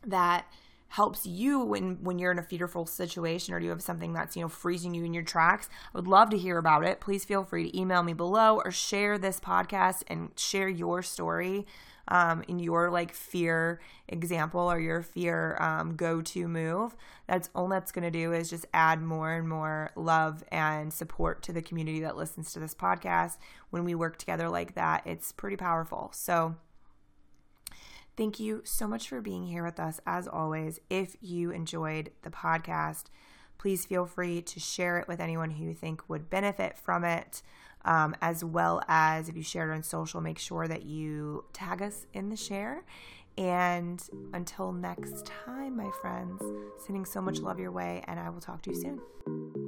that 0.05 0.45
helps 0.93 1.25
you 1.25 1.59
when 1.59 1.95
when 2.03 2.19
you're 2.19 2.31
in 2.31 2.37
a 2.37 2.43
fearful 2.43 2.85
situation 2.85 3.51
or 3.51 3.59
you 3.59 3.71
have 3.71 3.81
something 3.81 4.13
that's 4.13 4.35
you 4.35 4.43
know 4.43 4.47
freezing 4.47 4.93
you 4.93 5.03
in 5.03 5.11
your 5.11 5.23
tracks. 5.23 5.67
I 5.91 5.97
would 5.97 6.07
love 6.07 6.29
to 6.29 6.37
hear 6.37 6.59
about 6.59 6.85
it. 6.85 7.01
Please 7.01 7.25
feel 7.25 7.43
free 7.43 7.71
to 7.71 7.79
email 7.79 8.03
me 8.03 8.13
below 8.13 8.61
or 8.63 8.69
share 8.69 9.17
this 9.17 9.39
podcast 9.39 10.03
and 10.05 10.29
share 10.37 10.69
your 10.69 11.01
story 11.01 11.65
um, 12.09 12.43
in 12.47 12.59
your 12.59 12.91
like 12.91 13.11
fear 13.11 13.81
example 14.07 14.71
or 14.71 14.79
your 14.79 15.01
fear 15.01 15.57
um, 15.59 15.95
go-to 15.95 16.47
move. 16.47 16.95
That's 17.25 17.49
all 17.55 17.67
that's 17.69 17.91
going 17.91 18.03
to 18.03 18.11
do 18.11 18.31
is 18.31 18.51
just 18.51 18.67
add 18.71 19.01
more 19.01 19.33
and 19.33 19.49
more 19.49 19.89
love 19.95 20.43
and 20.51 20.93
support 20.93 21.41
to 21.43 21.53
the 21.53 21.63
community 21.63 22.01
that 22.01 22.17
listens 22.17 22.53
to 22.53 22.59
this 22.59 22.75
podcast. 22.75 23.37
When 23.71 23.83
we 23.83 23.95
work 23.95 24.17
together 24.17 24.47
like 24.47 24.75
that 24.75 25.01
it's 25.07 25.31
pretty 25.31 25.57
powerful. 25.57 26.11
So 26.13 26.55
Thank 28.15 28.39
you 28.39 28.61
so 28.63 28.87
much 28.87 29.09
for 29.09 29.21
being 29.21 29.47
here 29.47 29.63
with 29.63 29.79
us. 29.79 29.99
As 30.05 30.27
always, 30.27 30.79
if 30.89 31.15
you 31.19 31.51
enjoyed 31.51 32.11
the 32.21 32.29
podcast, 32.29 33.05
please 33.57 33.85
feel 33.85 34.05
free 34.05 34.41
to 34.41 34.59
share 34.59 34.99
it 34.99 35.07
with 35.07 35.19
anyone 35.19 35.51
who 35.51 35.65
you 35.65 35.73
think 35.73 36.07
would 36.09 36.29
benefit 36.29 36.77
from 36.77 37.03
it. 37.03 37.41
Um, 37.85 38.15
as 38.21 38.45
well 38.45 38.81
as 38.87 39.27
if 39.27 39.35
you 39.35 39.43
share 39.43 39.69
it 39.69 39.75
on 39.75 39.83
social, 39.83 40.21
make 40.21 40.39
sure 40.39 40.69
that 40.69 40.83
you 40.83 41.43
tag 41.51 41.81
us 41.81 42.05
in 42.13 42.29
the 42.29 42.37
share. 42.37 42.85
And 43.37 44.01
until 44.33 44.71
next 44.71 45.25
time, 45.25 45.75
my 45.75 45.89
friends, 46.01 46.41
sending 46.85 47.03
so 47.03 47.19
much 47.19 47.39
love 47.39 47.59
your 47.59 47.71
way, 47.71 48.03
and 48.07 48.19
I 48.19 48.29
will 48.29 48.39
talk 48.39 48.61
to 48.63 48.69
you 48.69 48.75
soon. 48.75 49.62